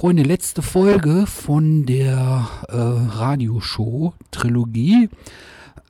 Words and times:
Freunde, 0.00 0.22
letzte 0.22 0.62
Folge 0.62 1.26
von 1.26 1.84
der 1.84 2.48
äh, 2.70 2.74
Radioshow-Trilogie. 2.74 5.10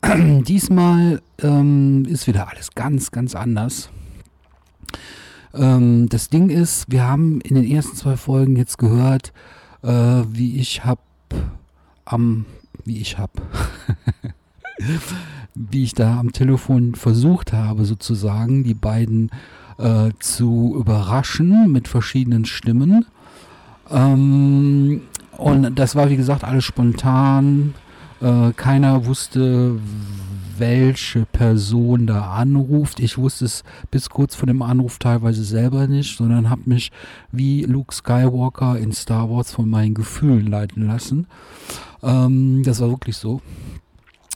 Diesmal 0.49 1.23
ähm, 1.41 2.05
ist 2.07 2.27
wieder 2.27 2.49
alles 2.49 2.73
ganz, 2.75 3.13
ganz 3.13 3.37
anders. 3.37 3.91
Ähm, 5.55 6.09
das 6.09 6.29
Ding 6.29 6.51
ist, 6.51 6.91
wir 6.91 7.07
haben 7.07 7.41
in 7.43 7.55
den 7.55 7.71
ersten 7.71 7.97
zwei 7.97 8.17
Folgen 8.17 8.57
jetzt 8.57 8.79
gehört, 8.79 9.33
äh, 9.85 10.25
wie 10.27 10.59
ich 10.59 10.85
hab 10.85 10.99
am, 12.05 12.47
wie 12.85 12.99
ich 12.99 13.17
hab, 13.17 13.31
wie 15.55 15.85
ich 15.85 15.95
da 15.95 16.19
am 16.19 16.33
Telefon 16.33 16.97
versucht 16.97 17.53
habe, 17.53 17.85
sozusagen 17.85 18.65
die 18.65 18.75
beiden 18.75 19.31
äh, 19.79 20.11
zu 20.19 20.75
überraschen 20.77 21.71
mit 21.71 21.87
verschiedenen 21.87 22.45
Stimmen. 22.45 23.07
Ähm, 23.91 25.03
und 25.37 25.75
das 25.79 25.97
war, 25.97 26.11
wie 26.11 26.17
gesagt, 26.17 26.45
alles 26.45 26.65
spontan. 26.65 27.75
Äh, 28.21 28.53
keiner 28.53 29.07
wusste, 29.07 29.79
welche 30.59 31.25
Person 31.25 32.07
da 32.07 32.33
anruft. 32.33 33.01
Ich 33.01 33.17
wusste 33.19 33.47
es 33.47 33.65
bis 33.91 34.11
kurz 34.11 34.35
vor 34.35 34.47
dem 34.47 34.63
Anruf 34.63 34.99
teilweise 34.99 35.43
selber 35.43 35.87
nicht, 35.87 36.17
sondern 36.17 36.51
habe 36.51 36.63
mich 36.67 36.93
wie 37.33 37.63
Luke 37.65 37.95
Skywalker 37.95 38.79
in 38.79 38.93
Star 38.93 39.31
Wars 39.31 39.53
von 39.53 39.69
meinen 39.69 39.95
Gefühlen 39.95 40.47
leiten 40.47 40.87
lassen. 40.87 41.27
Ähm, 42.03 42.63
das 42.63 42.81
war 42.81 42.91
wirklich 42.91 43.17
so. 43.17 43.41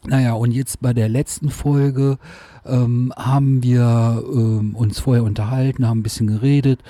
Naja, 0.06 0.34
und 0.34 0.52
jetzt 0.52 0.80
bei 0.80 0.92
der 0.92 1.08
letzten 1.08 1.48
Folge 1.50 2.18
ähm, 2.66 3.12
haben 3.16 3.62
wir 3.62 4.22
ähm, 4.32 4.74
uns 4.74 5.00
vorher 5.00 5.24
unterhalten, 5.24 5.86
haben 5.86 6.00
ein 6.00 6.02
bisschen 6.02 6.27
geredet, 6.27 6.80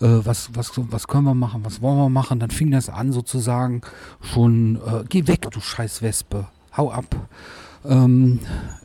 äh, 0.00 0.06
was, 0.06 0.50
was, 0.54 0.72
was 0.76 1.08
können 1.08 1.24
wir 1.24 1.34
machen, 1.34 1.64
was 1.64 1.80
wollen 1.80 1.96
wir 1.96 2.10
machen. 2.10 2.40
Dann 2.40 2.50
fing 2.50 2.70
das 2.70 2.88
an 2.90 3.12
sozusagen 3.12 3.80
schon, 4.20 4.76
äh, 4.76 5.04
geh 5.08 5.26
weg, 5.26 5.48
du 5.50 5.60
scheiß 5.60 6.02
Wespe, 6.02 6.46
hau 6.76 6.90
ab. 6.90 7.06
Ähm, 7.84 8.40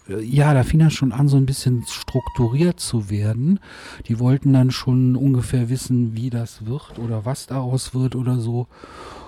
ja, 0.08 0.54
da 0.54 0.64
fing 0.64 0.80
das 0.80 0.94
schon 0.94 1.11
an, 1.11 1.28
so 1.28 1.38
ein 1.38 1.45
bisschen 1.45 1.86
strukturiert 1.88 2.80
zu 2.80 3.09
werden. 3.09 3.59
Die 4.08 4.20
wollten 4.20 4.54
dann 4.54 4.72
schon 4.72 5.16
ungefähr 5.16 5.70
wissen, 5.70 6.16
wie 6.16 6.30
das 6.30 6.66
wird 6.66 7.00
oder 7.00 7.26
was 7.26 7.48
daraus 7.48 7.94
wird 7.94 8.16
oder 8.16 8.39
so. 8.39 8.67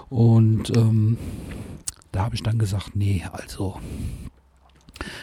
Und 0.10 0.76
ähm, 0.76 1.18
da 2.12 2.24
habe 2.24 2.36
ich 2.36 2.44
dann 2.44 2.58
gesagt, 2.58 2.96
nee, 2.96 3.26
also 3.32 3.80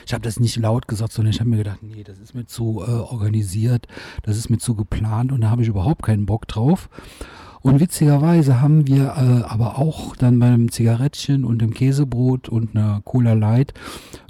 ich 0.07 0.13
habe 0.13 0.23
das 0.23 0.41
nicht 0.41 0.57
laut 0.57 0.89
gesagt, 0.89 1.13
sondern 1.13 1.33
ich 1.33 1.41
habe 1.41 1.51
mir 1.51 1.59
gedacht, 1.59 1.83
nee, 1.83 2.05
das 2.05 2.19
ist 2.19 2.35
mir 2.35 2.47
zu 2.47 2.83
äh, 2.87 2.91
organisiert, 2.91 3.87
das 4.23 4.37
ist 4.37 4.51
mir 4.51 4.59
zu 4.59 4.75
geplant 4.75 5.33
und 5.33 5.41
da 5.41 5.51
habe 5.51 5.63
ich 5.63 5.69
überhaupt 5.69 6.03
keinen 6.03 6.27
Bock 6.27 6.47
drauf. 6.49 6.89
Und 7.63 7.79
witzigerweise 7.79 8.61
haben 8.61 8.89
wir 8.89 9.15
äh, 9.17 9.45
aber 9.49 9.79
auch 9.79 10.17
dann 10.17 10.41
beim 10.41 10.71
Zigarettchen 10.73 11.45
und 11.45 11.61
dem 11.61 11.73
Käsebrot 11.73 12.49
und 12.49 12.75
einer 12.77 13.03
Cola 13.05 13.35
Light 13.35 13.73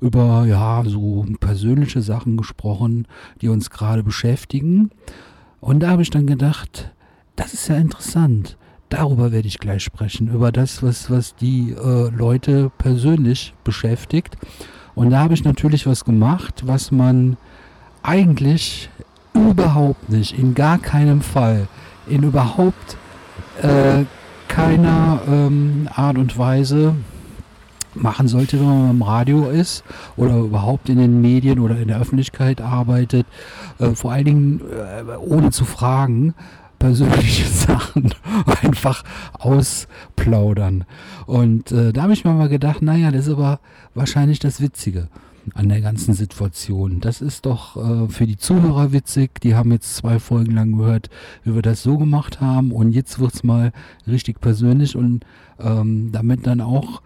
über 0.02 0.44
ja 0.44 0.82
so 0.84 1.24
persönliche 1.40 2.02
Sachen 2.02 2.36
gesprochen, 2.36 3.08
die 3.40 3.48
uns 3.48 3.70
gerade 3.70 4.02
beschäftigen. 4.02 4.90
Und 5.60 5.80
da 5.80 5.88
habe 5.88 6.02
ich 6.02 6.10
dann 6.10 6.26
gedacht, 6.26 6.92
das 7.34 7.54
ist 7.54 7.68
ja 7.68 7.76
interessant. 7.76 8.58
Darüber 8.90 9.32
werde 9.32 9.48
ich 9.48 9.58
gleich 9.58 9.82
sprechen, 9.82 10.28
über 10.28 10.52
das, 10.52 10.82
was, 10.82 11.10
was 11.10 11.34
die 11.34 11.70
äh, 11.70 12.10
Leute 12.10 12.70
persönlich 12.76 13.54
beschäftigt. 13.64 14.36
Und 14.94 15.10
da 15.10 15.20
habe 15.20 15.34
ich 15.34 15.44
natürlich 15.44 15.86
was 15.86 16.04
gemacht, 16.04 16.62
was 16.66 16.90
man 16.90 17.36
eigentlich 18.02 18.90
überhaupt 19.34 20.10
nicht, 20.10 20.38
in 20.38 20.54
gar 20.54 20.78
keinem 20.78 21.22
Fall, 21.22 21.68
in 22.06 22.22
überhaupt 22.22 22.96
äh, 23.62 24.04
keiner 24.48 25.20
ähm, 25.26 25.88
Art 25.94 26.18
und 26.18 26.36
Weise 26.36 26.94
machen 27.94 28.28
sollte, 28.28 28.58
wenn 28.58 28.66
man 28.66 28.90
im 28.90 29.02
Radio 29.02 29.48
ist 29.48 29.84
oder 30.16 30.36
überhaupt 30.36 30.88
in 30.88 30.98
den 30.98 31.20
Medien 31.20 31.58
oder 31.58 31.78
in 31.78 31.88
der 31.88 32.00
Öffentlichkeit 32.00 32.60
arbeitet, 32.60 33.26
äh, 33.78 33.90
vor 33.90 34.12
allen 34.12 34.24
Dingen 34.24 34.60
äh, 34.60 35.16
ohne 35.16 35.50
zu 35.50 35.64
fragen, 35.64 36.34
persönliche 36.82 37.46
Sachen 37.48 38.12
einfach 38.62 39.04
ausplaudern. 39.34 40.84
Und 41.26 41.70
äh, 41.70 41.92
da 41.92 42.02
habe 42.02 42.12
ich 42.12 42.24
mir 42.24 42.34
mal 42.34 42.48
gedacht, 42.48 42.82
naja, 42.82 43.12
das 43.12 43.28
ist 43.28 43.34
aber 43.34 43.60
wahrscheinlich 43.94 44.40
das 44.40 44.60
Witzige 44.60 45.06
an 45.54 45.68
der 45.68 45.80
ganzen 45.80 46.14
Situation. 46.14 47.00
Das 47.00 47.20
ist 47.20 47.46
doch 47.46 47.76
äh, 47.76 48.08
für 48.08 48.26
die 48.26 48.36
Zuhörer 48.36 48.92
witzig. 48.92 49.40
Die 49.42 49.54
haben 49.54 49.70
jetzt 49.70 49.94
zwei 49.94 50.18
Folgen 50.18 50.52
lang 50.52 50.76
gehört, 50.76 51.08
wie 51.44 51.54
wir 51.54 51.62
das 51.62 51.84
so 51.84 51.98
gemacht 51.98 52.40
haben. 52.40 52.72
Und 52.72 52.90
jetzt 52.90 53.20
wird 53.20 53.34
es 53.34 53.44
mal 53.44 53.72
richtig 54.08 54.40
persönlich 54.40 54.96
und 54.96 55.24
ähm, 55.60 56.10
damit 56.10 56.48
dann 56.48 56.60
auch 56.60 57.00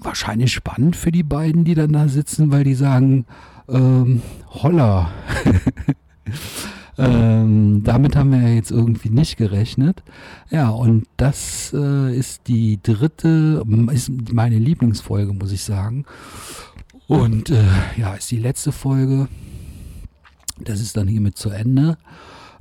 wahrscheinlich 0.00 0.52
spannend 0.52 0.94
für 0.94 1.10
die 1.10 1.24
beiden, 1.24 1.64
die 1.64 1.74
dann 1.74 1.92
da 1.92 2.06
sitzen, 2.06 2.52
weil 2.52 2.62
die 2.62 2.74
sagen, 2.74 3.26
ähm, 3.68 4.22
holla. 4.62 5.10
Ähm, 6.98 7.82
damit 7.84 8.16
haben 8.16 8.32
wir 8.32 8.54
jetzt 8.54 8.72
irgendwie 8.72 9.10
nicht 9.10 9.36
gerechnet. 9.36 10.02
Ja, 10.50 10.70
und 10.70 11.06
das 11.16 11.72
äh, 11.72 12.16
ist 12.16 12.48
die 12.48 12.80
dritte, 12.82 13.64
ist 13.92 14.10
meine 14.32 14.58
Lieblingsfolge, 14.58 15.32
muss 15.32 15.52
ich 15.52 15.62
sagen. 15.62 16.04
Und 17.06 17.50
äh, 17.50 17.64
ja, 17.96 18.14
ist 18.14 18.30
die 18.30 18.38
letzte 18.38 18.72
Folge. 18.72 19.28
Das 20.60 20.80
ist 20.80 20.96
dann 20.96 21.06
hiermit 21.06 21.38
zu 21.38 21.50
Ende. 21.50 21.98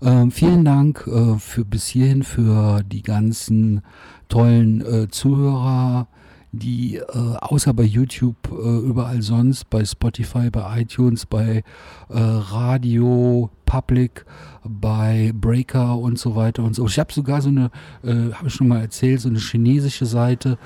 Ähm, 0.01 0.29
vielen 0.29 0.63
Dank 0.63 1.07
äh, 1.07 1.39
für 1.39 1.65
bis 1.65 1.87
hierhin 1.87 2.21
für 2.21 2.83
die 2.83 3.01
ganzen 3.01 3.81
tollen 4.29 4.81
äh, 4.81 5.07
Zuhörer, 5.09 6.07
die 6.51 6.97
äh, 6.97 7.03
außer 7.41 7.73
bei 7.73 7.83
YouTube 7.83 8.37
äh, 8.51 8.77
überall 8.87 9.23
sonst, 9.23 9.69
bei 9.71 9.83
Spotify, 9.83 10.51
bei 10.51 10.81
iTunes, 10.81 11.25
bei 11.25 11.63
äh, 12.09 12.13
Radio 12.13 13.49
Public, 13.67 14.25
bei 14.63 15.31
Breaker 15.35 15.97
und 15.97 16.17
so 16.17 16.35
weiter 16.35 16.63
und 16.63 16.73
so. 16.73 16.87
Ich 16.87 16.97
habe 16.97 17.13
sogar 17.13 17.41
so 17.41 17.49
eine, 17.49 17.69
äh, 18.03 18.33
habe 18.33 18.47
ich 18.47 18.53
schon 18.55 18.67
mal 18.67 18.81
erzählt, 18.81 19.21
so 19.21 19.29
eine 19.29 19.37
chinesische 19.37 20.07
Seite, 20.07 20.57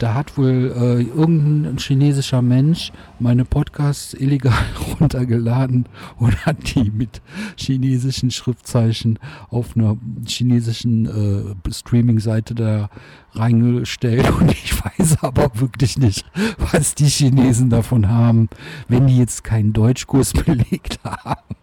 da 0.00 0.14
hat 0.14 0.38
wohl 0.38 0.72
äh, 0.74 1.02
irgendein 1.02 1.76
chinesischer 1.76 2.40
Mensch 2.40 2.90
meine 3.18 3.44
Podcasts 3.44 4.14
illegal 4.14 4.54
runtergeladen 5.00 5.86
und 6.16 6.46
hat 6.46 6.74
die 6.74 6.90
mit 6.90 7.20
chinesischen 7.56 8.30
Schriftzeichen 8.30 9.18
auf 9.50 9.76
einer 9.76 9.98
chinesischen 10.26 11.54
äh, 11.66 11.70
Streaming-Seite 11.70 12.54
da 12.54 12.90
reingestellt 13.34 14.30
und 14.40 14.50
ich 14.50 14.72
weiß 14.82 15.22
aber 15.22 15.50
wirklich 15.54 15.98
nicht, 15.98 16.24
was 16.72 16.94
die 16.94 17.08
Chinesen 17.08 17.68
davon 17.68 18.08
haben, 18.08 18.48
wenn 18.88 19.06
die 19.06 19.18
jetzt 19.18 19.44
keinen 19.44 19.74
Deutschkurs 19.74 20.32
belegt 20.46 20.98
haben. 21.04 21.59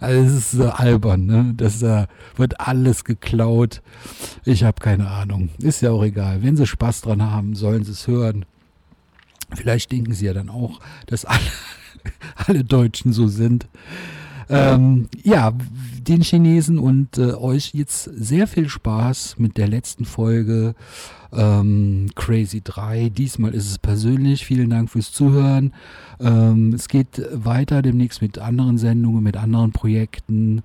Also 0.00 0.20
es 0.20 0.32
ist 0.32 0.50
so 0.52 0.70
albern, 0.70 1.26
ne? 1.26 1.52
Das 1.56 1.82
äh, 1.82 2.06
wird 2.36 2.60
alles 2.60 3.04
geklaut. 3.04 3.82
Ich 4.44 4.64
habe 4.64 4.80
keine 4.80 5.08
Ahnung. 5.08 5.50
Ist 5.58 5.82
ja 5.82 5.90
auch 5.90 6.02
egal. 6.02 6.42
Wenn 6.42 6.56
sie 6.56 6.66
Spaß 6.66 7.02
dran 7.02 7.22
haben, 7.22 7.54
sollen 7.54 7.84
sie 7.84 7.92
es 7.92 8.06
hören. 8.06 8.44
Vielleicht 9.54 9.92
denken 9.92 10.14
sie 10.14 10.26
ja 10.26 10.32
dann 10.32 10.48
auch, 10.48 10.80
dass 11.06 11.24
alle, 11.24 11.40
alle 12.46 12.64
Deutschen 12.64 13.12
so 13.12 13.28
sind. 13.28 13.68
Ähm, 14.52 15.08
ja, 15.22 15.52
den 16.06 16.22
Chinesen 16.22 16.78
und 16.78 17.18
äh, 17.18 17.32
euch 17.34 17.72
jetzt 17.74 18.04
sehr 18.04 18.46
viel 18.46 18.68
Spaß 18.68 19.36
mit 19.38 19.56
der 19.56 19.68
letzten 19.68 20.04
Folge 20.04 20.74
ähm, 21.32 22.10
Crazy 22.14 22.60
3. 22.62 23.08
Diesmal 23.08 23.54
ist 23.54 23.70
es 23.70 23.78
persönlich. 23.78 24.44
Vielen 24.44 24.70
Dank 24.70 24.90
fürs 24.90 25.12
Zuhören. 25.12 25.72
Ähm, 26.20 26.74
es 26.74 26.88
geht 26.88 27.22
weiter 27.32 27.82
demnächst 27.82 28.20
mit 28.20 28.38
anderen 28.38 28.78
Sendungen, 28.78 29.22
mit 29.22 29.36
anderen 29.36 29.72
Projekten. 29.72 30.62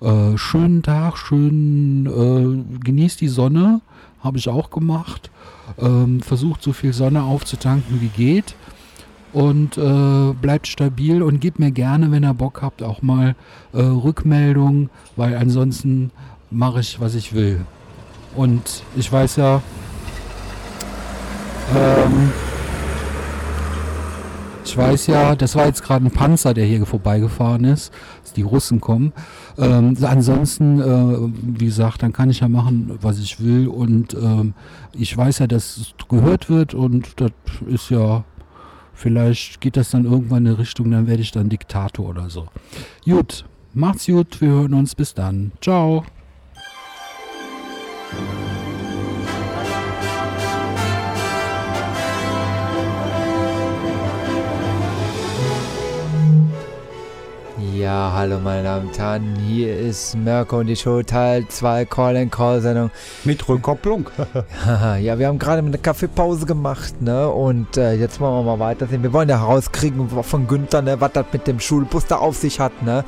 Äh, 0.00 0.36
schönen 0.36 0.82
Tag, 0.82 1.16
schön 1.16 2.06
äh, 2.06 2.78
genießt 2.84 3.20
die 3.20 3.28
Sonne, 3.28 3.80
habe 4.20 4.38
ich 4.38 4.48
auch 4.48 4.70
gemacht. 4.70 5.30
Ähm, 5.78 6.22
versucht 6.22 6.62
so 6.62 6.72
viel 6.72 6.92
Sonne 6.92 7.22
aufzutanken 7.22 8.00
wie 8.00 8.08
geht 8.08 8.54
und 9.32 9.76
äh, 9.76 10.32
bleibt 10.40 10.66
stabil 10.66 11.22
und 11.22 11.40
gebt 11.40 11.58
mir 11.58 11.70
gerne, 11.70 12.10
wenn 12.10 12.24
ihr 12.24 12.34
Bock 12.34 12.62
habt, 12.62 12.82
auch 12.82 13.02
mal 13.02 13.34
äh, 13.72 13.80
Rückmeldung, 13.80 14.90
weil 15.16 15.36
ansonsten 15.36 16.10
mache 16.50 16.80
ich, 16.80 17.00
was 17.00 17.14
ich 17.14 17.34
will. 17.34 17.60
Und 18.36 18.82
ich 18.96 19.10
weiß 19.10 19.36
ja, 19.36 19.62
ähm, 21.74 22.32
ich 24.64 24.76
weiß 24.76 25.06
ja, 25.06 25.34
das 25.34 25.56
war 25.56 25.64
jetzt 25.64 25.82
gerade 25.82 26.04
ein 26.04 26.10
Panzer, 26.10 26.52
der 26.52 26.66
hier 26.66 26.84
vorbeigefahren 26.84 27.64
ist, 27.64 27.90
dass 28.22 28.34
die 28.34 28.42
Russen 28.42 28.82
kommen. 28.82 29.14
Ähm, 29.56 29.96
ansonsten, 30.02 30.80
äh, 30.80 31.58
wie 31.58 31.64
gesagt, 31.64 32.02
dann 32.02 32.12
kann 32.12 32.28
ich 32.28 32.40
ja 32.40 32.48
machen, 32.48 32.98
was 33.00 33.18
ich 33.18 33.42
will. 33.42 33.68
Und 33.68 34.12
ähm, 34.12 34.52
ich 34.92 35.16
weiß 35.16 35.38
ja, 35.38 35.46
dass 35.46 35.78
es 35.78 35.94
gehört 36.08 36.50
wird 36.50 36.74
und 36.74 37.18
das 37.18 37.32
ist 37.66 37.88
ja, 37.88 38.24
vielleicht 38.98 39.60
geht 39.60 39.76
das 39.76 39.90
dann 39.90 40.04
irgendwann 40.04 40.44
in 40.44 40.54
Richtung, 40.54 40.90
dann 40.90 41.06
werde 41.06 41.22
ich 41.22 41.30
dann 41.30 41.48
Diktator 41.48 42.08
oder 42.08 42.28
so. 42.28 42.48
Gut, 43.04 43.44
macht's 43.72 44.06
gut, 44.06 44.40
wir 44.40 44.48
hören 44.48 44.74
uns 44.74 44.94
bis 44.94 45.14
dann. 45.14 45.52
Ciao. 45.60 46.04
Ja, 57.88 58.12
hallo 58.14 58.38
meine 58.38 58.64
Damen 58.64 58.88
und 58.88 58.98
Herren, 58.98 59.34
hier 59.46 59.74
ist 59.74 60.14
Mirko 60.14 60.58
und 60.58 60.66
die 60.66 60.76
Show 60.76 61.02
Teil 61.02 61.48
2 61.48 61.86
Call-and-Call-Sendung. 61.86 62.90
Mit 63.24 63.48
Rückkopplung. 63.48 64.10
ja, 65.00 65.18
wir 65.18 65.26
haben 65.26 65.38
gerade 65.38 65.66
eine 65.66 65.78
Kaffeepause 65.78 66.44
gemacht, 66.44 67.00
ne? 67.00 67.30
Und 67.30 67.78
äh, 67.78 67.94
jetzt 67.94 68.20
wollen 68.20 68.44
wir 68.44 68.56
mal 68.56 68.62
weitersehen. 68.62 69.02
Wir 69.02 69.14
wollen 69.14 69.30
ja 69.30 69.38
herauskriegen 69.40 70.06
von 70.10 70.46
Günther, 70.46 70.82
ne, 70.82 71.00
was 71.00 71.12
das 71.12 71.24
mit 71.32 71.46
dem 71.46 71.60
Schulbus 71.60 72.04
da 72.04 72.16
auf 72.16 72.36
sich 72.36 72.60
hat, 72.60 72.82
ne? 72.82 73.06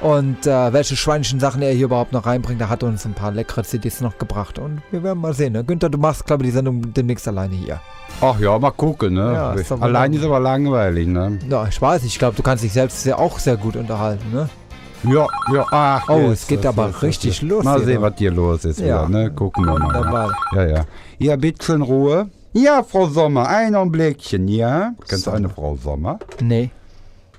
Und 0.00 0.46
äh, 0.46 0.72
welche 0.72 0.94
schweinischen 0.96 1.40
Sachen 1.40 1.60
er 1.60 1.72
hier 1.72 1.86
überhaupt 1.86 2.12
noch 2.12 2.24
reinbringt. 2.24 2.60
Er 2.60 2.68
hat 2.68 2.82
uns 2.84 3.04
ein 3.04 3.14
paar 3.14 3.32
leckere 3.32 3.64
CDs 3.64 4.00
noch 4.00 4.16
gebracht. 4.16 4.58
Und 4.58 4.80
wir 4.92 5.02
werden 5.02 5.20
mal 5.20 5.34
sehen, 5.34 5.54
ne? 5.54 5.64
Günther, 5.64 5.90
du 5.90 5.98
machst, 5.98 6.24
glaube 6.24 6.44
ich, 6.44 6.50
die 6.50 6.54
Sendung 6.54 6.94
demnächst 6.94 7.26
alleine 7.26 7.54
hier. 7.56 7.80
Ach 8.20 8.38
ja, 8.38 8.56
mal 8.58 8.70
gucken, 8.70 9.14
ne? 9.14 9.32
Ja, 9.32 9.52
ist 9.54 9.72
Allein 9.72 10.12
ist 10.12 10.24
aber 10.24 10.38
langweilig, 10.40 11.08
ne? 11.08 11.38
Ja, 11.48 11.66
ich 11.66 11.80
weiß, 11.80 12.04
ich 12.04 12.18
glaube, 12.18 12.36
du 12.36 12.42
kannst 12.42 12.62
dich 12.62 12.72
selbst 12.72 13.02
sehr, 13.02 13.18
auch 13.18 13.38
sehr 13.38 13.56
gut 13.56 13.74
unterhalten, 13.76 14.32
ne? 14.32 14.48
Ja, 15.04 15.26
ja, 15.52 15.66
ach. 15.70 16.08
Oh, 16.08 16.18
jetzt, 16.18 16.42
es 16.42 16.46
geht 16.48 16.58
jetzt, 16.58 16.66
aber 16.66 16.88
jetzt, 16.88 17.02
richtig 17.02 17.42
los 17.42 17.64
Mal 17.64 17.80
sehen, 17.84 18.00
ne? 18.00 18.02
was 18.02 18.14
hier 18.18 18.32
los 18.32 18.64
ist 18.64 18.80
Ja. 18.80 19.08
wieder, 19.08 19.08
ne? 19.08 19.30
Gucken 19.30 19.64
wir 19.66 19.78
mal. 19.78 19.92
Dabei. 19.92 20.28
Ja, 20.54 20.66
ja. 20.66 20.84
Ja, 21.18 21.36
bitte 21.36 21.72
in 21.72 21.82
Ruhe. 21.82 22.28
Ja, 22.52 22.82
Frau 22.82 23.06
Sommer, 23.06 23.48
ein 23.48 23.74
Augenblickchen, 23.74 24.48
ja? 24.48 24.92
Kennst 25.08 25.26
du 25.26 25.30
eine 25.30 25.48
Frau 25.48 25.76
Sommer? 25.76 26.18
Nee. 26.40 26.70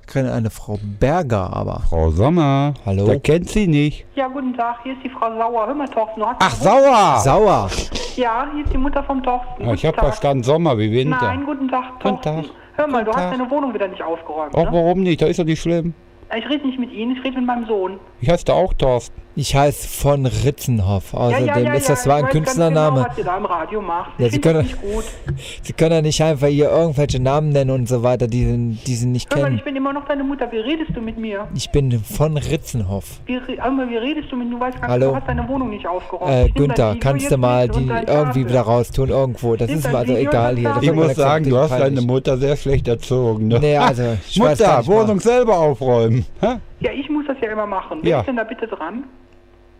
Ich 0.10 0.14
kenne 0.14 0.34
eine 0.34 0.50
Frau 0.50 0.80
Berger, 1.00 1.54
aber. 1.54 1.84
Frau 1.88 2.10
Sommer. 2.10 2.74
Hallo? 2.84 3.06
Der 3.06 3.20
kennt 3.20 3.48
sie 3.48 3.68
nicht. 3.68 4.08
Ja, 4.16 4.28
guten 4.28 4.56
Tag, 4.58 4.78
hier 4.82 4.94
ist 4.94 5.04
die 5.04 5.10
Frau 5.10 5.30
Sauer. 5.38 5.68
Hör 5.68 5.76
mal, 5.76 5.88
Thorsten, 5.88 6.20
du 6.22 6.26
hast... 6.26 6.38
Ach, 6.40 6.56
Sauer! 6.56 7.20
Sauer. 7.20 7.70
Ja, 8.16 8.48
hier 8.52 8.66
ist 8.66 8.74
die 8.74 8.80
Mutter 8.80 9.04
vom 9.04 9.22
Thorsten. 9.22 9.68
Ah, 9.68 9.74
ich 9.74 9.82
Guten 9.84 9.88
hab 9.90 9.96
Tag. 9.98 10.06
verstanden, 10.06 10.42
Sommer 10.44 10.76
wie 10.80 10.92
Winter. 10.92 11.20
Nein, 11.22 11.46
guten 11.46 11.68
Tag, 11.68 11.84
Guten 12.02 12.22
Thorsten. 12.24 12.42
Tag. 12.42 12.52
Hör 12.78 12.88
mal, 12.88 13.04
du 13.04 13.12
Guten 13.12 13.18
hast 13.18 13.24
Tag. 13.30 13.38
deine 13.38 13.52
Wohnung 13.52 13.72
wieder 13.76 13.88
nicht 13.88 14.02
aufgeräumt, 14.02 14.56
Ach, 14.58 14.64
ne? 14.64 14.70
warum 14.72 15.02
nicht? 15.04 15.22
Da 15.22 15.28
ist 15.28 15.38
doch 15.38 15.46
nicht 15.46 15.62
schlimm. 15.62 15.94
Ich 16.36 16.50
rede 16.50 16.66
nicht 16.66 16.80
mit 16.80 16.92
Ihnen, 16.92 17.16
ich 17.16 17.24
rede 17.24 17.38
mit 17.38 17.46
meinem 17.46 17.68
Sohn. 17.68 18.00
Ich 18.20 18.30
heiße 18.32 18.46
da 18.46 18.54
auch 18.54 18.74
Thorsten. 18.74 19.22
Ich 19.40 19.56
heiße 19.56 19.88
von 19.88 20.26
Ritzenhoff. 20.26 21.14
Außerdem 21.14 21.46
ja, 21.48 21.58
ja, 21.60 21.64
ja, 21.64 21.74
ist 21.76 21.90
das 21.90 22.04
zwar 22.04 22.18
ein 22.18 22.28
Künstlername. 22.28 22.98
Genau, 22.98 23.10
was 23.10 23.18
ihr 23.18 23.24
da 23.24 23.38
im 23.38 23.46
Radio 23.46 23.82
macht. 23.82 24.12
Ja, 24.20 24.26
ich 24.26 24.34
Sie 24.34 24.42
können- 24.42 24.64
nicht 24.64 24.82
gut. 24.82 25.06
Sie 25.64 25.72
können 25.72 25.94
ja 25.94 26.02
nicht 26.02 26.22
einfach 26.22 26.48
hier 26.48 26.70
irgendwelche 26.70 27.22
Namen 27.22 27.50
nennen 27.54 27.72
und 27.72 27.88
so 27.88 28.04
weiter, 28.04 28.28
die, 28.28 28.44
Sie- 28.44 28.78
die 28.86 28.96
Sie 28.96 29.06
nicht 29.06 29.34
Hör 29.34 29.38
mal, 29.40 29.46
kennen. 29.46 29.58
ich 29.60 29.64
bin 29.64 29.78
immer 29.78 29.94
noch 29.94 30.04
deine 30.06 30.26
Mutter. 30.26 30.52
Wie 30.52 30.58
redest 30.58 30.92
du 30.94 31.00
mit 31.00 31.18
mir? 31.18 31.48
Ich 31.56 31.72
bin 31.72 32.04
von 32.04 32.36
Ritzenhoff. 32.36 33.22
Wie, 33.28 33.36
mal, 33.38 33.90
wie 33.90 33.96
redest 33.96 34.30
du 34.30 34.36
mit 34.36 34.50
mir? 34.50 34.56
Du 34.56 34.60
weißt 34.60 34.82
gar 34.82 34.88
nicht, 34.90 34.92
Hallo? 34.92 35.10
du 35.12 35.16
hast 35.16 35.28
deine 35.30 35.48
Wohnung 35.48 35.70
nicht 35.70 35.88
aufgeräumt. 35.88 36.32
Äh, 36.32 36.50
Günther, 36.50 36.98
kannst 37.00 37.32
du 37.32 37.38
mal 37.38 37.70
die 37.70 37.88
irgendwie 38.08 38.46
wieder 38.46 38.62
raustun 38.62 39.08
irgendwo? 39.08 39.56
Das 39.56 39.70
ist 39.72 39.90
mir 39.90 39.98
also 40.00 40.16
egal 40.18 40.58
hier. 40.58 40.76
Ich 40.82 40.92
muss 40.92 41.16
sagen, 41.16 41.50
du 41.50 41.58
hast 41.58 41.72
deine 41.72 42.02
Mutter 42.02 42.38
sehr 42.38 42.58
schlecht 42.58 42.90
erzogen, 42.90 43.48
ne? 43.48 43.58
Nee, 43.62 43.78
also, 43.78 44.04
ich 44.30 44.38
weiß 44.38 44.60
gar 44.60 44.68
Mutter, 44.68 44.80
nicht 44.80 44.90
mal. 44.90 44.96
Wohnung 45.04 45.20
selber 45.22 45.58
aufräumen. 45.60 46.26
Hä? 46.42 46.58
Ja, 46.82 46.92
ich 46.92 47.10
muss 47.10 47.26
das 47.26 47.38
ja 47.42 47.54
immer 47.54 47.66
machen. 47.68 48.00
Wer 48.02 48.10
Ja. 48.12 48.20
ist 48.20 48.26
denn 48.28 48.36
da 48.36 48.44
bitte 48.44 48.68
dran? 48.68 49.06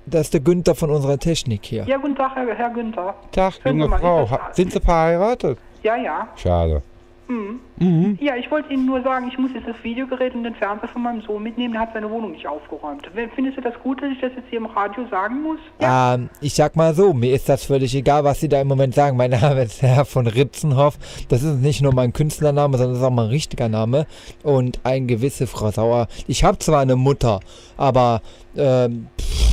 Das 0.10 0.22
ist 0.22 0.34
der 0.34 0.42
Günther 0.42 0.76
von 0.76 0.90
unserer 0.90 1.18
Technik 1.18 1.66
hier. 1.66 1.84
Ja, 1.86 1.98
guten 1.98 2.16
Tag, 2.16 2.36
Herr, 2.36 2.56
Herr 2.56 2.70
Günther. 2.70 3.16
Tag, 3.32 3.54
Hören 3.64 3.80
junge 3.80 3.98
Frau. 3.98 4.28
Sind 4.52 4.72
Sie 4.72 4.80
verheiratet? 4.80 5.58
Ja, 5.84 5.96
ja. 5.96 6.28
Schade. 6.36 6.82
Mhm. 7.30 7.60
Mhm. 7.78 8.18
Ja, 8.20 8.36
ich 8.36 8.50
wollte 8.50 8.74
Ihnen 8.74 8.88
nur 8.88 9.04
sagen, 9.04 9.28
ich 9.32 9.38
muss 9.38 9.52
jetzt 9.54 9.68
das 9.68 9.76
Videogerät 9.84 10.34
und 10.34 10.44
den 10.44 10.56
Fernseher 10.56 10.90
von 10.90 11.04
meinem 11.04 11.22
Sohn 11.22 11.44
mitnehmen, 11.44 11.74
der 11.74 11.84
hat 11.84 11.94
seine 11.94 12.10
Wohnung 12.10 12.32
nicht 12.32 12.48
aufgeräumt. 12.48 13.08
Findest 13.36 13.56
du 13.56 13.62
das 13.62 13.76
gut, 13.84 14.02
dass 14.02 14.10
ich 14.12 14.20
das 14.20 14.32
jetzt 14.36 14.50
hier 14.50 14.58
im 14.58 14.66
Radio 14.66 15.08
sagen 15.12 15.44
muss? 15.44 15.60
Ähm, 15.80 16.30
ich 16.42 16.56
sag 16.56 16.76
mal 16.76 16.96
so, 16.96 17.14
mir 17.14 17.32
ist 17.34 17.48
das 17.48 17.64
völlig 17.64 17.94
egal, 17.94 18.24
was 18.24 18.40
Sie 18.40 18.50
da 18.50 18.60
im 18.60 18.68
Moment 18.68 18.96
sagen. 18.96 19.16
Mein 19.16 19.30
Name 19.30 19.62
ist 19.62 19.84
Herr 19.84 20.06
von 20.06 20.26
Ritzenhoff. 20.26 20.98
Das 21.30 21.44
ist 21.44 21.62
nicht 21.62 21.84
nur 21.84 21.94
mein 21.94 22.14
Künstlername, 22.14 22.78
sondern 22.78 22.94
das 22.96 23.02
ist 23.04 23.08
auch 23.08 23.14
mein 23.14 23.28
richtiger 23.28 23.70
Name. 23.70 24.08
Und 24.42 24.80
ein 24.84 25.06
gewisse 25.06 25.46
Frau 25.46 25.70
Sauer. 25.70 26.08
Ich 26.28 26.44
habe 26.44 26.58
zwar 26.58 26.82
eine 26.82 26.96
Mutter, 26.96 27.42
aber 27.78 28.22
ähm, 28.58 29.08
pff, 29.22 29.49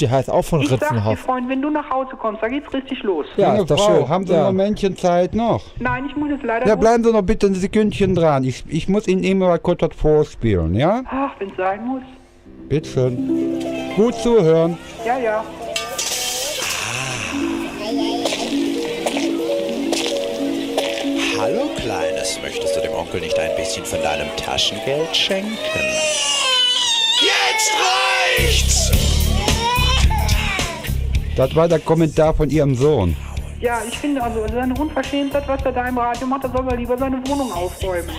die 0.00 0.08
heißt 0.10 0.30
auch 0.30 0.42
von 0.44 0.60
Ich 0.62 0.68
sag 0.68 0.78
dir, 0.80 0.86
Ritzenhoff. 0.86 1.18
Freund, 1.20 1.48
wenn 1.48 1.60
du 1.62 1.70
nach 1.70 1.88
Hause 1.90 2.10
kommst, 2.16 2.42
da 2.42 2.48
geht's 2.48 2.72
richtig 2.72 3.02
los. 3.02 3.26
Ja, 3.36 3.54
ist 3.56 3.70
doch 3.70 3.78
Frau, 3.78 3.96
schön. 4.00 4.08
haben 4.08 4.26
Sie 4.26 4.32
Ja. 4.32 4.40
ein 4.48 4.56
Momentchen 4.56 4.96
Zeit 4.96 5.34
noch? 5.34 5.62
Nein, 5.78 6.06
ich 6.08 6.16
muss 6.16 6.30
jetzt 6.30 6.44
leider... 6.44 6.66
Ja, 6.66 6.76
bleiben 6.76 7.04
Sie 7.04 7.12
noch 7.12 7.22
bitte 7.22 7.46
ein 7.46 7.54
Sekündchen 7.54 8.14
dran. 8.14 8.44
Ich, 8.44 8.64
ich 8.68 8.88
muss 8.88 9.06
Ihnen 9.08 9.22
eben 9.24 9.40
mal 9.40 9.58
kurz 9.58 9.82
was 9.82 9.94
vorspielen, 9.96 10.74
ja? 10.74 11.02
Ach, 11.10 11.32
wenn's 11.38 11.56
sein 11.56 11.84
muss. 11.86 12.02
Bitte 12.68 12.88
schön. 12.88 13.60
Gut 13.96 14.14
zuhören. 14.16 14.76
Ja, 15.06 15.18
ja. 15.18 15.44
Hallo 21.38 21.70
Kleines, 21.76 22.38
möchtest 22.42 22.76
du 22.76 22.80
dem 22.80 22.92
Onkel 22.92 23.20
nicht 23.20 23.38
ein 23.38 23.54
bisschen 23.56 23.84
von 23.84 24.02
deinem 24.02 24.28
Taschengeld 24.36 25.14
schenken? 25.16 25.56
Jetzt 27.20 27.72
reicht's! 27.74 28.67
Das 31.38 31.54
war 31.54 31.68
der 31.68 31.78
Kommentar 31.78 32.34
von 32.34 32.50
Ihrem 32.50 32.74
Sohn. 32.74 33.16
Ja, 33.60 33.80
ich 33.88 33.96
finde 33.96 34.20
also, 34.20 34.40
seine 34.52 34.74
Unverschämtheit, 34.74 35.46
was 35.46 35.64
er 35.64 35.70
da 35.70 35.86
im 35.86 35.96
Radio 35.96 36.26
macht, 36.26 36.42
da 36.42 36.48
soll 36.48 36.66
er 36.68 36.76
lieber 36.76 36.98
seine 36.98 37.22
Wohnung 37.28 37.52
aufräumen. 37.52 38.10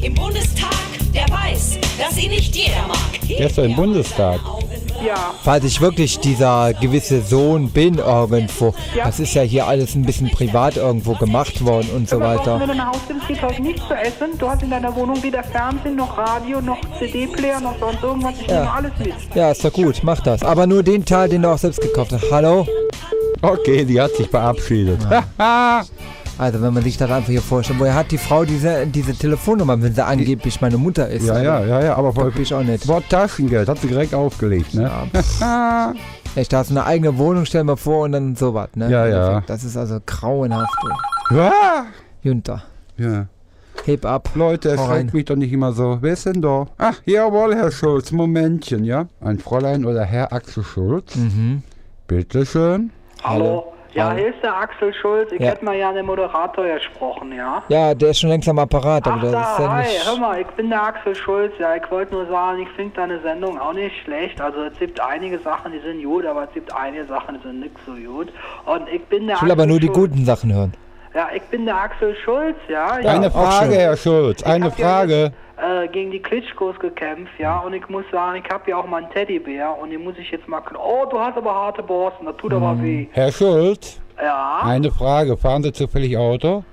im 0.00 0.14
Bundestag, 0.14 0.70
der 1.12 1.28
weiß, 1.28 1.78
dass 1.98 2.16
ihn 2.22 2.30
nicht 2.30 2.54
jeder 2.54 2.86
mag. 2.86 3.28
Der 3.28 3.46
ist 3.48 3.58
doch 3.58 3.64
im 3.64 3.74
Bundestag. 3.74 4.40
Ja, 5.04 5.32
Falls 5.42 5.64
ich 5.64 5.80
wirklich 5.80 6.18
dieser 6.20 6.72
gewisse 6.74 7.22
Sohn 7.22 7.70
bin 7.70 7.98
irgendwo, 7.98 8.72
Ja. 8.94 9.06
das 9.06 9.18
ist 9.20 9.34
ja 9.34 9.42
hier 9.42 9.66
alles 9.66 9.94
ein 9.94 10.02
bisschen 10.04 10.30
privat 10.30 10.76
irgendwo 10.76 11.14
gemacht 11.14 11.64
worden 11.64 11.88
und 11.96 12.08
so 12.08 12.16
aber 12.16 12.36
weiter. 12.36 12.60
wenn 12.60 12.68
du 12.68 12.74
nach 12.76 12.88
Hause 12.88 13.00
gibst, 13.08 13.26
gibt 13.28 13.42
es 13.52 13.58
nichts 13.58 13.88
zu 13.88 13.94
essen. 13.94 14.38
Du 14.38 14.48
hast 14.48 14.62
in 14.62 14.70
deiner 14.70 14.94
Wohnung 14.94 15.20
weder 15.22 15.42
Fernsehen, 15.42 15.96
noch 15.96 16.16
Radio, 16.16 16.60
noch 16.60 16.78
CD-Player, 16.98 17.60
noch 17.60 17.78
sonst 17.80 18.02
irgendwas. 18.02 18.34
Ich 18.40 18.46
Ja. 18.46 18.58
nehme 18.60 18.72
alles 18.72 18.92
mit. 18.98 19.14
Ja, 19.34 19.50
ist 19.50 19.64
doch 19.64 19.72
gut, 19.72 20.00
mach 20.02 20.20
das. 20.20 20.42
Aber 20.44 20.66
nur 20.66 20.82
den 20.82 21.04
Teil, 21.04 21.28
den 21.28 21.42
du 21.42 21.48
auch 21.50 21.58
selbst 21.58 21.80
gekauft 21.80 22.12
hast. 22.12 22.30
Hallo? 22.30 22.66
Okay, 23.40 23.84
die 23.84 24.00
hat 24.00 24.12
sich 24.12 24.28
verabschiedet. 24.28 25.00
Also 26.38 26.62
wenn 26.62 26.74
man 26.74 26.82
sich 26.82 26.96
das 26.96 27.10
einfach 27.10 27.28
hier 27.28 27.42
vorstellt, 27.42 27.78
woher 27.78 27.94
hat 27.94 28.10
die 28.10 28.18
Frau 28.18 28.44
diese, 28.44 28.86
diese 28.86 29.14
Telefonnummer, 29.14 29.80
wenn 29.80 29.94
sie 29.94 30.04
angeblich 30.04 30.60
meine 30.60 30.78
Mutter 30.78 31.08
ist? 31.08 31.26
ja, 31.26 31.40
ja, 31.40 31.64
ja, 31.64 31.84
ja, 31.84 31.94
aber 31.96 32.12
Glaub 32.12 32.36
ich 32.38 32.52
auch 32.54 32.62
nicht. 32.62 32.82
Das 32.82 32.88
Wort 32.88 33.04
Taschengeld 33.08 33.68
hat 33.68 33.78
sie 33.78 33.88
direkt 33.88 34.14
aufgelegt, 34.14 34.74
ne? 34.74 34.90
Ja. 35.40 35.94
Echt, 36.34 36.52
da 36.52 36.58
hast 36.58 36.70
du 36.70 36.74
eine 36.74 36.84
eigene 36.86 37.18
Wohnung, 37.18 37.44
stell 37.44 37.62
mal 37.64 37.76
vor 37.76 38.04
und 38.04 38.12
dann 38.12 38.34
sowas, 38.36 38.70
ne? 38.74 38.90
Ja, 38.90 39.06
ja. 39.06 39.40
Das 39.46 39.64
ist 39.64 39.76
also 39.76 39.98
grauenhaft. 40.04 40.72
du. 41.28 41.36
ja. 41.36 41.86
Junter, 42.22 42.62
ja. 42.96 43.26
heb 43.84 44.06
ab. 44.06 44.30
Leute, 44.34 44.76
Hau 44.76 44.84
rein. 44.84 44.90
erschreckt 44.90 45.14
mich 45.14 45.24
doch 45.26 45.36
nicht 45.36 45.52
immer 45.52 45.72
so. 45.72 45.98
Wer 46.00 46.12
ist 46.14 46.24
denn 46.24 46.40
da? 46.40 46.66
Ach, 46.78 47.00
jawohl, 47.04 47.54
Herr 47.54 47.70
Schulz, 47.70 48.10
Momentchen, 48.12 48.84
ja? 48.84 49.06
Ein 49.20 49.38
Fräulein 49.38 49.84
oder 49.84 50.04
Herr 50.04 50.32
Axel 50.32 50.64
Schulz. 50.64 51.16
Mhm. 51.16 51.62
Bitteschön. 52.06 52.90
Hallo. 53.22 53.72
Ja, 53.94 54.12
hier 54.14 54.28
ist 54.28 54.42
der 54.42 54.56
Axel 54.56 54.92
Schulz. 54.94 55.30
Ich 55.32 55.40
Ja. 55.40 55.50
hätte 55.50 55.64
mal 55.64 55.76
ja 55.76 55.92
den 55.92 56.06
Moderator 56.06 56.64
gesprochen, 56.66 57.32
ja? 57.36 57.62
Ja, 57.68 57.94
der 57.94 58.10
ist 58.10 58.20
schon 58.20 58.30
längst 58.30 58.48
am 58.48 58.58
Apparat, 58.58 59.06
aber 59.06 59.16
Ach 59.18 59.22
das 59.22 59.50
ist 59.50 59.58
da, 59.58 59.62
ja 59.64 59.72
hi, 59.72 59.82
nicht... 59.82 60.06
hör 60.08 60.16
mal, 60.18 60.40
ich 60.40 60.46
bin 60.48 60.70
der 60.70 60.82
Axel 60.82 61.14
Schulz. 61.14 61.52
Ja, 61.58 61.76
ich 61.76 61.90
wollte 61.90 62.14
nur 62.14 62.26
sagen, 62.26 62.62
ich 62.62 62.68
finde 62.70 62.94
deine 62.96 63.20
Sendung 63.20 63.58
auch 63.60 63.72
nicht 63.74 63.94
schlecht. 64.04 64.40
Also 64.40 64.62
es 64.64 64.78
gibt 64.78 65.00
einige 65.00 65.38
Sachen, 65.40 65.72
die 65.72 65.80
sind 65.80 66.02
gut, 66.02 66.24
aber 66.26 66.44
es 66.44 66.52
gibt 66.54 66.74
einige 66.74 67.04
Sachen, 67.04 67.36
die 67.38 67.42
sind 67.46 67.60
nicht 67.60 67.76
so 67.86 67.92
gut. 67.92 68.28
Und 68.64 68.88
ich 68.88 69.04
bin 69.06 69.26
der 69.26 69.36
Ich 69.36 69.42
will 69.42 69.50
aber 69.52 69.62
Axel 69.62 69.68
nur 69.70 69.80
die 69.80 69.86
Schulz. 69.88 69.98
guten 70.10 70.24
Sachen 70.24 70.54
hören. 70.54 70.72
Ja, 71.14 71.28
ich 71.34 71.42
bin 71.42 71.66
der 71.66 71.76
Axel 71.76 72.16
Schulz, 72.24 72.56
ja. 72.68 72.98
Ich 72.98 73.06
Eine 73.06 73.30
Frage. 73.30 73.74
Herr 73.74 73.96
Schulz, 73.98 74.42
eine 74.42 74.66
ja 74.66 74.70
Frage. 74.70 75.32
Äh, 75.62 75.88
gegen 75.88 76.10
die 76.10 76.20
Klitschkos 76.20 76.78
gekämpft, 76.78 77.32
ja. 77.38 77.60
Und 77.60 77.72
ich 77.74 77.88
muss 77.88 78.04
sagen, 78.10 78.42
ich 78.44 78.52
habe 78.52 78.70
ja 78.70 78.76
auch 78.78 78.86
mal 78.86 79.02
einen 79.02 79.12
Teddybär 79.12 79.76
und 79.80 79.90
den 79.90 80.02
muss 80.04 80.14
ich 80.18 80.30
jetzt 80.30 80.48
mal. 80.48 80.60
Oh, 80.78 81.06
du 81.10 81.18
hast 81.18 81.36
aber 81.36 81.54
harte 81.54 81.82
Borsten, 81.82 82.26
das 82.26 82.36
tut 82.36 82.52
aber 82.52 82.80
weh. 82.82 83.06
Herr 83.12 83.30
Schulz, 83.32 84.00
Ja. 84.20 84.60
eine 84.64 84.90
Frage. 84.90 85.36
Fahren 85.36 85.62
Sie 85.62 85.72
zufällig 85.72 86.16
Auto? 86.16 86.64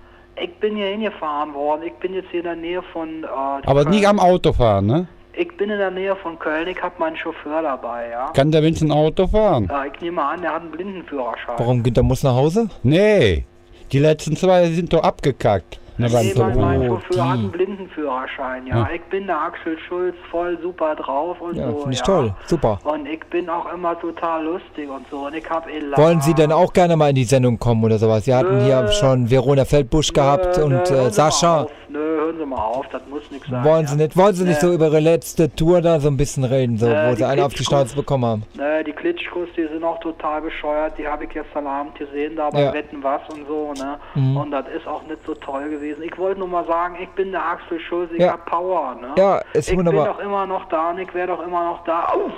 Ich 0.42 0.54
bin 0.56 0.76
hier 0.78 0.88
hingefahren 0.88 1.54
worden. 1.54 1.82
Ich 1.86 1.94
bin 1.96 2.14
jetzt 2.14 2.30
hier 2.32 2.40
in 2.40 2.46
der 2.46 2.56
Nähe 2.56 2.82
von. 2.94 3.24
Äh, 3.24 3.28
Aber 3.28 3.84
Köln. 3.84 3.90
nicht 3.90 4.08
am 4.08 4.20
Auto 4.20 4.54
fahren, 4.54 4.86
ne? 4.86 5.08
Ich 5.34 5.56
bin 5.58 5.70
in 5.70 5.78
der 5.78 5.92
Nähe 5.92 6.16
von 6.18 6.38
Köln. 6.40 6.68
Ich 6.68 6.82
habe 6.82 6.96
meinen 6.98 7.16
Chauffeur 7.16 7.62
dabei, 7.62 8.10
ja. 8.10 8.32
Kann 8.34 8.52
der 8.52 8.62
wenigstens 8.64 8.90
ein 8.90 8.98
Auto 8.98 9.28
fahren? 9.28 9.68
Ja, 9.70 9.86
ich 9.86 10.00
nehme 10.02 10.22
an, 10.24 10.42
der 10.42 10.54
hat 10.54 10.62
einen 10.62 10.72
Blindenführerschein. 10.72 11.56
Warum, 11.58 11.84
Günther 11.84 12.04
muss 12.04 12.24
nach 12.24 12.36
Hause? 12.36 12.70
Nee, 12.84 13.46
die 13.92 14.00
letzten 14.00 14.36
zwei 14.36 14.66
sind 14.68 14.92
doch 14.94 15.04
abgekackt. 15.04 15.80
Na, 16.00 16.08
beim 16.08 16.26
Nee, 16.26 16.34
mein, 16.38 16.60
mein. 16.80 16.88
Chauffeur 16.88 17.30
hat 17.30 17.38
einen 17.40 17.52
Blindenführerschein, 17.52 18.66
ja. 18.68 18.78
Ja. 18.78 18.90
Ich 18.96 19.02
bin 19.04 19.28
der 19.28 19.40
Axel 19.42 19.78
Schulz, 19.88 20.16
voll 20.32 20.58
super 20.62 20.96
drauf 20.96 21.40
und 21.42 21.56
Ja, 21.56 21.70
so. 21.70 21.78
finde 21.80 21.92
ich 21.94 22.00
ja. 22.00 22.06
toll. 22.06 22.34
Super. 22.46 22.80
Und 22.86 23.06
ich 23.06 23.20
bin 23.26 23.50
auch 23.50 23.72
immer 23.74 24.00
total 24.00 24.46
lustig 24.46 24.90
und 24.90 25.06
so. 25.12 25.26
Und 25.28 25.36
ich 25.36 25.50
hab 25.50 25.68
Elan. 25.70 25.98
Wollen 26.02 26.22
Sie 26.22 26.34
denn 26.34 26.52
auch 26.52 26.72
gerne 26.74 26.96
mal 26.96 27.10
in 27.10 27.16
die 27.16 27.24
Sendung 27.26 27.60
kommen 27.60 27.84
oder 27.84 27.98
sowas? 27.98 28.26
Wir 28.26 28.38
hatten 28.38 28.62
hier 28.62 28.88
schon 28.94 29.30
Verona 29.30 29.66
Feldbusch 29.66 30.14
gehabt 30.14 30.58
Nö, 30.58 30.64
und 30.64 30.90
äh, 30.90 31.12
Sascha. 31.12 31.68
Nö, 31.90 32.00
hören 32.00 32.38
Sie 32.38 32.46
mal 32.46 32.58
auf, 32.58 32.88
das 32.92 33.02
muss 33.10 33.30
nichts 33.32 33.50
sein. 33.50 33.64
Wollen. 33.64 33.88
Sie 33.88 33.96
nicht, 33.98 34.16
wollen 34.16 34.34
Sie 34.36 34.46
nicht 34.46 34.62
so 34.62 34.72
über 34.72 34.86
Ihre 34.88 35.00
letzte 35.00 35.54
Tour 35.54 35.82
da 35.82 36.00
so 36.00 36.08
ein 36.08 36.16
bisschen 36.18 36.44
reden, 36.46 36.78
so, 36.78 36.88
Äh, 36.88 37.12
wo 37.12 37.16
Sie 37.16 37.26
einen 37.26 37.42
auf 37.42 37.54
die 37.54 37.64
Schnauze 37.66 37.96
bekommen 37.96 38.24
haben? 38.26 38.44
Ne, 38.56 38.84
die 38.86 38.94
Klitschkos, 38.94 39.50
die 39.58 39.68
sind 39.68 39.84
auch 39.84 40.00
total 40.00 40.42
bescheuert. 40.42 40.94
Die 40.98 41.08
habe 41.08 41.26
ich 41.26 41.32
gestern 41.32 41.68
Abend 41.68 41.96
gesehen, 41.96 42.36
da 42.38 42.50
bei 42.52 42.62
Ja. 42.64 42.74
Wetten 42.74 43.04
was 43.04 43.22
und 43.30 43.46
so, 43.48 43.74
ne? 43.74 43.98
Mhm. 44.16 44.38
Und 44.38 44.52
das 44.52 44.66
ist 44.76 44.88
auch 44.88 45.02
nicht 45.04 45.20
so 45.26 45.34
toll 45.36 45.68
gewesen. 45.70 45.89
Ich 46.02 46.18
wollte 46.18 46.40
nur 46.40 46.48
mal 46.48 46.66
sagen, 46.66 46.98
ich 47.02 47.10
bin 47.10 47.32
der 47.32 47.44
Axel 47.46 47.80
Schulz, 47.80 48.12
ich 48.14 48.22
Ja. 48.22 48.34
hab 48.34 48.46
Power, 48.46 48.96
ne? 48.96 49.14
Ja, 49.18 49.42
ist 49.54 49.70
ich 49.70 49.78
wunderbar. 49.78 50.06
bin 50.06 50.14
doch 50.14 50.20
immer 50.20 50.46
noch 50.46 50.66
da 50.70 50.90
und 50.92 51.00
ich 51.00 51.14
werde 51.14 51.34
doch 51.34 51.44
immer 51.46 51.64
noch 51.64 51.84
da. 51.86 52.10
Au! 52.14 52.30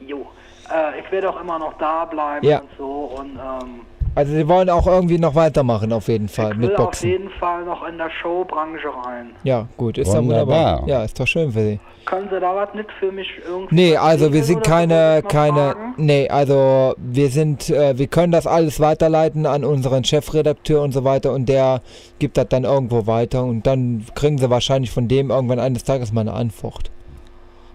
Jo. 0.00 0.26
Äh, 0.72 1.00
ich 1.00 1.10
werde 1.12 1.30
auch 1.30 1.40
immer 1.40 1.58
noch 1.58 1.74
da 1.78 2.04
bleiben 2.06 2.46
Ja. 2.46 2.58
und 2.60 2.68
so 2.78 3.14
und 3.18 3.38
ähm, 3.38 3.80
Also 4.16 4.32
Sie 4.32 4.46
wollen 4.46 4.70
auch 4.70 4.86
irgendwie 4.86 5.18
noch 5.18 5.34
weitermachen, 5.34 5.92
auf 5.92 6.06
jeden 6.08 6.28
Fall, 6.28 6.52
ich 6.52 6.58
mit 6.58 6.68
will 6.70 6.76
auf 6.76 6.84
Boxen. 6.84 7.10
jeden 7.10 7.30
Fall 7.30 7.64
noch 7.64 7.86
in 7.88 7.98
der 7.98 8.10
Showbranche 8.22 8.88
rein. 9.04 9.30
Ja, 9.42 9.66
gut, 9.76 9.98
ist 9.98 10.12
ja 10.12 10.18
Wunderbar. 10.20 10.46
wunderbar. 10.82 10.88
Ja, 10.88 11.04
ist 11.04 11.18
doch 11.18 11.26
schön 11.26 11.50
für 11.52 11.60
Sie. 11.60 11.80
Können 12.04 12.28
Sie 12.30 12.38
da 12.38 12.54
was 12.54 12.72
nicht 12.74 12.90
für 13.00 13.10
mich 13.10 13.26
irgendwie 13.44 13.74
Nee, 13.74 13.96
also 13.96 14.32
wir 14.32 14.44
sind 14.44 14.62
keine, 14.62 15.22
keine, 15.26 15.72
fragen? 15.72 15.94
nee, 15.96 16.28
also 16.28 16.94
wir 16.98 17.28
sind, 17.28 17.70
äh, 17.70 17.98
wir 17.98 18.06
können 18.06 18.30
das 18.30 18.46
alles 18.46 18.78
weiterleiten 18.78 19.46
an 19.46 19.64
unseren 19.64 20.04
Chefredakteur 20.04 20.82
und 20.82 20.92
so 20.92 21.02
weiter 21.04 21.32
und 21.32 21.48
der 21.48 21.80
gibt 22.18 22.36
das 22.36 22.48
dann 22.48 22.64
irgendwo 22.64 23.06
weiter 23.06 23.42
und 23.44 23.66
dann 23.66 24.04
kriegen 24.14 24.38
sie 24.38 24.48
wahrscheinlich 24.50 24.90
von 24.90 25.08
dem 25.08 25.30
irgendwann 25.30 25.58
eines 25.58 25.82
Tages 25.82 26.12
mal 26.12 26.20
eine 26.20 26.34
Antwort. 26.34 26.90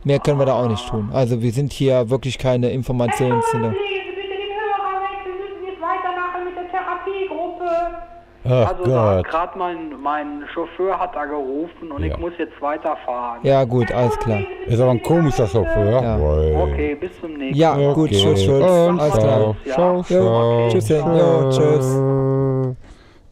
Mehr 0.05 0.19
können 0.19 0.39
wir 0.39 0.45
da 0.45 0.53
auch 0.53 0.69
nicht 0.69 0.87
tun. 0.87 1.09
Also 1.11 1.41
wir 1.41 1.51
sind 1.51 1.73
hier 1.73 2.09
wirklich 2.09 2.37
keine 2.37 2.69
Informationssender. 2.69 3.71
Legen 3.71 3.75
Sie 3.83 4.15
bitte 4.15 4.29
den 4.29 4.55
Hörer 4.55 5.01
weg. 5.01 5.25
Wir 5.25 5.33
müssen 5.33 5.65
jetzt 5.67 5.81
weitermachen 5.81 6.45
mit 6.45 6.55
der 6.55 6.69
Therapiegruppe. 6.71 7.97
Ach 8.45 8.69
Also 8.69 8.83
gerade 8.83 9.57
mein, 9.59 10.01
mein 10.01 10.43
Chauffeur 10.53 10.97
hat 10.97 11.13
da 11.15 11.25
gerufen 11.25 11.91
und 11.91 12.03
Ja. 12.03 12.13
ich 12.13 12.17
muss 12.17 12.31
jetzt 12.37 12.59
weiterfahren. 12.61 13.39
Ja 13.43 13.63
gut, 13.65 13.91
alles 13.91 14.17
klar. 14.19 14.39
Ist 14.65 14.79
aber 14.79 14.91
ein 14.91 15.03
komischer 15.03 15.45
Chauffeur. 15.45 16.01
Ja. 16.01 16.17
Okay, 16.63 16.95
bis 16.95 17.19
zum 17.19 17.33
nächsten 17.33 17.57
Ja, 17.59 17.75
Mal. 17.75 17.93
gut, 17.93 18.09
Okay. 18.09 18.19
Schulz, 18.19 18.43
Schulz. 18.43 18.63
Und 18.63 18.99
Alles 18.99 19.13
klar. 19.13 19.23
ciao. 19.23 19.55
Ja. 19.65 19.73
Ciao. 20.03 20.69
tschüss, 20.71 20.89
jo, 20.89 21.49
tschüss. 21.51 22.75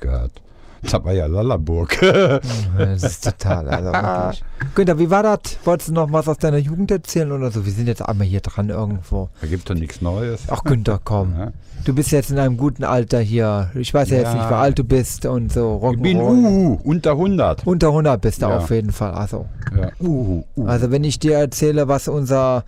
Gott. 0.02 0.47
Das 0.90 1.04
war 1.04 1.14
ja 1.14 1.26
Lallaburg. 1.26 1.98
Das 2.78 3.04
ist 3.04 3.24
total, 3.24 3.68
also 3.70 3.92
wirklich. 3.92 4.44
Günther, 4.76 5.00
wie 5.00 5.10
war 5.10 5.24
das? 5.24 5.58
Wolltest 5.66 5.90
du 5.90 5.94
noch 5.94 6.12
was 6.12 6.28
aus 6.28 6.38
deiner 6.38 6.58
Jugend 6.58 6.92
erzählen 6.92 7.32
oder 7.32 7.52
so? 7.52 7.66
Wir 7.66 7.72
sind 7.74 7.88
jetzt 7.88 8.02
einmal 8.02 8.26
hier 8.28 8.42
dran 8.42 8.70
irgendwo. 8.70 9.30
da 9.42 9.48
gibt 9.48 9.70
doch 9.70 9.76
nichts 9.76 10.02
Neues. 10.02 10.44
Ach 10.48 10.64
Günther, 10.64 11.00
komm. 11.04 11.36
Ja. 11.38 11.52
Du 11.86 11.94
bist 11.94 12.12
jetzt 12.12 12.32
in 12.32 12.40
einem 12.40 12.58
guten 12.58 12.84
Alter 12.84 13.20
hier. 13.20 13.72
Ich 13.76 13.94
weiß 13.94 14.10
ja, 14.10 14.18
jetzt 14.18 14.28
Ja. 14.28 14.36
nicht, 14.36 14.50
wie 14.50 14.54
alt 14.54 14.80
du 14.80 14.84
bist 14.84 15.26
und 15.26 15.52
so. 15.52 15.82
Ich 15.94 16.02
bin 16.02 16.18
Rock'n'Roll. 16.20 16.46
uh, 16.46 16.80
unter 16.84 17.12
100. 17.12 17.66
Unter 17.68 17.88
100 17.90 18.22
bist 18.22 18.42
du 18.42 18.48
Ja. 18.48 18.58
auf 18.58 18.70
jeden 18.70 18.92
Fall. 18.92 19.12
Also, 19.12 19.46
Ja. 19.76 19.90
Uh, 20.00 20.44
uh. 20.56 20.66
also 20.68 20.92
wenn 20.92 21.04
ich 21.04 21.20
dir 21.20 21.36
erzähle, 21.38 21.88
was 21.88 22.08
unser 22.08 22.64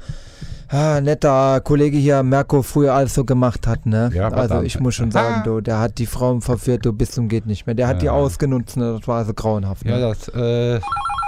ah, 0.72 1.02
netter 1.02 1.62
Kollege 1.62 1.98
hier, 1.98 2.24
Merko, 2.24 2.62
früher 2.62 2.94
alles 2.94 3.14
so 3.14 3.24
gemacht 3.26 3.68
hat, 3.68 3.86
ne? 3.86 4.10
Ja, 4.14 4.26
also 4.26 4.36
verdammt. 4.38 4.66
ich 4.68 4.80
muss 4.80 4.96
schon 4.96 5.12
sagen, 5.12 5.36
Ah. 5.40 5.44
du, 5.44 5.62
der 5.62 5.80
hat 5.80 5.98
die 5.98 6.06
Frauen 6.06 6.42
verführt, 6.42 6.86
du 6.86 6.94
bis 6.94 7.12
zum 7.12 7.28
geht 7.28 7.46
nicht 7.46 7.66
mehr. 7.66 7.76
Der 7.76 7.88
hat 7.88 8.02
die 8.02 8.08
Ja. 8.08 8.14
ausgenutzt, 8.14 8.78
ne? 8.78 8.96
Das 8.98 9.08
war 9.08 9.18
also 9.20 9.34
grauenhaft. 9.34 9.86
ja, 9.86 9.96
Ne? 9.96 10.02
das, 10.02 10.28
äh, 10.30 10.80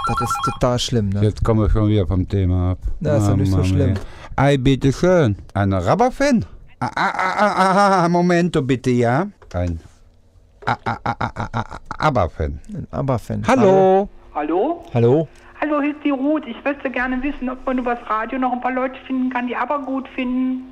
Das 0.08 0.20
ist 0.20 0.36
total 0.44 0.78
schlimm, 0.80 1.08
ne? 1.10 1.22
jetzt 1.22 1.44
kommen 1.44 1.60
wir 1.60 1.70
schon 1.70 1.88
wieder 1.88 2.06
vom 2.06 2.26
Thema 2.28 2.72
ab. 2.72 2.78
Ja, 3.00 3.16
ist 3.18 3.28
doch 3.28 3.36
nicht 3.36 3.52
so 3.52 3.62
schlimm. 3.62 3.94
Ei, 4.36 4.56
bitte 4.56 4.92
schön. 4.92 5.36
Ein 5.54 5.72
Rubberfan? 5.72 6.44
Ah, 6.80 6.90
ah, 6.96 7.12
ah, 7.14 7.54
ah, 7.56 8.04
ah, 8.04 8.08
Momento 8.08 8.60
bitte, 8.62 8.90
ja? 8.90 9.26
Ein 9.54 9.78
ah, 10.66 10.76
ah, 10.84 10.96
ah, 11.04 11.14
ah, 11.20 11.30
ah, 11.34 11.48
ah, 11.52 11.78
Aber-Fan. 11.98 12.58
Ein 12.74 12.86
Aber-Fan. 12.90 13.42
Hallo? 13.46 14.08
Hallo? 14.34 14.82
Hallo? 14.92 15.28
Hallo, 15.62 15.80
hier 15.80 15.92
ist 15.92 16.02
die 16.02 16.10
Ruth. 16.10 16.42
Ich 16.48 16.56
möchte 16.64 16.90
gerne 16.90 17.22
wissen, 17.22 17.48
ob 17.48 17.64
man 17.64 17.78
übers 17.78 18.00
Radio 18.10 18.36
noch 18.36 18.52
ein 18.52 18.60
paar 18.60 18.72
Leute 18.72 18.96
finden 19.06 19.30
kann, 19.30 19.46
die 19.46 19.54
aber 19.54 19.78
gut 19.78 20.08
finden. 20.08 20.64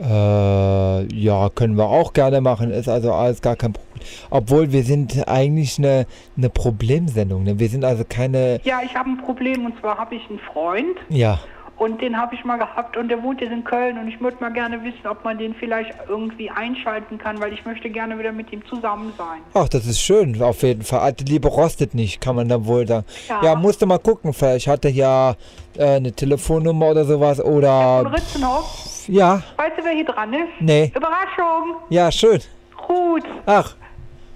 Äh, 0.00 1.12
ja, 1.12 1.48
können 1.48 1.76
wir 1.76 1.86
auch 1.86 2.12
gerne 2.12 2.40
machen, 2.40 2.70
ist 2.70 2.88
also 2.88 3.12
alles 3.12 3.42
gar 3.42 3.56
kein 3.56 3.72
Problem. 3.72 4.06
Obwohl 4.30 4.70
wir 4.70 4.84
sind 4.84 5.26
eigentlich 5.26 5.78
eine, 5.78 6.06
eine 6.36 6.50
Problemsendung, 6.50 7.42
ne? 7.42 7.58
Wir 7.58 7.68
sind 7.68 7.84
also 7.84 8.04
keine, 8.08 8.60
Ja, 8.62 8.80
ich 8.84 8.94
habe 8.94 9.10
ein 9.10 9.18
Problem 9.18 9.64
und 9.64 9.76
zwar 9.80 9.98
habe 9.98 10.14
ich 10.14 10.30
einen 10.30 10.38
Freund 10.38 10.96
ja, 11.08 11.40
und 11.78 12.00
den 12.00 12.16
habe 12.16 12.34
ich 12.34 12.44
mal 12.44 12.56
gehabt 12.56 12.96
und 12.96 13.08
der 13.08 13.22
wohnt 13.22 13.40
jetzt 13.40 13.52
in 13.52 13.62
Köln 13.64 13.98
und 13.98 14.08
ich 14.08 14.20
würde 14.20 14.36
mal 14.40 14.52
gerne 14.52 14.82
wissen, 14.82 15.06
ob 15.08 15.24
man 15.24 15.36
den 15.38 15.54
vielleicht 15.54 15.92
irgendwie 16.08 16.50
einschalten 16.50 17.18
kann, 17.18 17.38
weil 17.40 17.52
ich 17.52 17.64
möchte 17.66 17.90
gerne 17.90 18.18
wieder 18.18 18.32
mit 18.32 18.52
ihm 18.52 18.64
zusammen 18.66 19.12
sein. 19.18 19.40
ach, 19.54 19.68
das 19.68 19.86
ist 19.86 20.00
schön, 20.00 20.40
auf 20.42 20.62
jeden 20.62 20.82
Fall. 20.82 21.00
Alte 21.00 21.24
Liebe 21.24 21.48
rostet 21.48 21.94
nicht, 21.94 22.20
kann 22.20 22.36
man 22.36 22.48
dann 22.48 22.64
wohl 22.66 22.86
sagen. 22.86 23.04
Ja, 23.28 23.42
Ja. 23.42 23.54
musste 23.56 23.84
mal 23.86 23.98
gucken, 23.98 24.32
vielleicht 24.32 24.66
hat 24.68 24.84
er 24.84 24.90
ja 24.90 25.34
äh, 25.76 25.96
eine 25.96 26.12
Telefonnummer 26.12 26.90
oder 26.90 27.04
sowas 27.04 27.40
oder, 27.40 28.10
Ritzenhoff, 28.12 29.04
ja, 29.08 29.42
weißt 29.56 29.78
du, 29.78 29.84
wer 29.84 29.92
hier 29.92 30.04
dran 30.06 30.32
ist? 30.32 30.48
nee, 30.60 30.92
Überraschung! 30.94 31.76
ja, 31.90 32.10
schön. 32.10 32.40
Ruth! 32.88 33.24
Ach, 33.46 33.74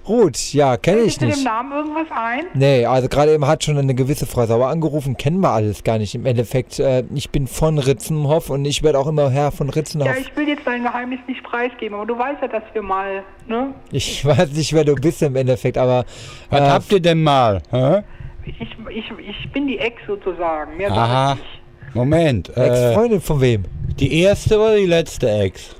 Ruth, 0.07 0.53
ja, 0.53 0.77
kenne 0.77 1.01
ich 1.01 1.17
Fällt 1.17 1.21
dir 1.21 1.25
dem 1.27 1.35
nicht. 1.35 1.43
Namen 1.45 1.71
irgendwas 1.71 2.07
ein? 2.09 2.45
Nee, 2.53 2.85
also 2.85 3.07
gerade 3.07 3.33
eben 3.33 3.45
hat 3.45 3.63
schon 3.63 3.77
eine 3.77 3.93
gewisse 3.93 4.25
Frau 4.25 4.45
Sauer 4.45 4.67
angerufen, 4.67 5.15
kennen 5.15 5.39
wir 5.41 5.49
alles 5.51 5.83
gar 5.83 5.97
nicht. 5.99 6.15
Im 6.15 6.25
Endeffekt, 6.25 6.79
äh, 6.79 7.03
ich 7.13 7.29
bin 7.29 7.47
von 7.47 7.77
Ritzenhoff 7.77 8.49
und 8.49 8.65
ich 8.65 8.81
werde 8.83 8.97
auch 8.97 9.07
immer 9.07 9.29
Herr 9.29 9.51
von 9.51 9.69
Ritzenhoff. 9.69 10.07
Ja, 10.07 10.15
ich 10.19 10.35
will 10.35 10.47
jetzt 10.47 10.65
dein 10.65 10.83
Geheimnis 10.83 11.19
nicht 11.27 11.43
preisgeben, 11.43 11.95
aber 11.95 12.05
du 12.07 12.17
weißt 12.17 12.41
ja, 12.41 12.47
dass 12.47 12.63
wir 12.73 12.81
mal, 12.81 13.23
ne? 13.47 13.73
Ich 13.91 14.25
weiß 14.25 14.51
nicht, 14.53 14.73
wer 14.73 14.85
du 14.85 14.95
bist 14.95 15.21
im 15.21 15.35
Endeffekt, 15.35 15.77
aber 15.77 16.05
Was 16.49 16.61
äh, 16.61 16.69
habt 16.69 16.91
ihr 16.91 16.99
denn 16.99 17.21
mal? 17.21 17.61
Hä? 17.69 18.01
Ich, 18.43 18.59
ich, 18.89 19.11
ich 19.19 19.51
bin 19.51 19.67
die 19.67 19.77
Ex 19.77 20.01
sozusagen. 20.07 20.77
Mehr 20.77 20.91
Aha. 20.91 21.35
nicht. 21.35 21.45
Moment. 21.93 22.57
Äh, 22.57 22.67
Ex-Freundin 22.67 23.21
von 23.21 23.39
wem? 23.41 23.65
die 23.99 24.21
erste 24.21 24.57
oder 24.57 24.77
die 24.77 24.85
letzte 24.85 25.29
Ex? 25.29 25.75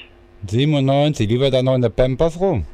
97. 0.47 1.27
Die 1.27 1.39
war 1.39 1.51
da 1.51 1.61
noch 1.61 1.75
in 1.75 1.81
der 1.81 1.89
Pampers 1.89 2.39
rum. 2.39 2.65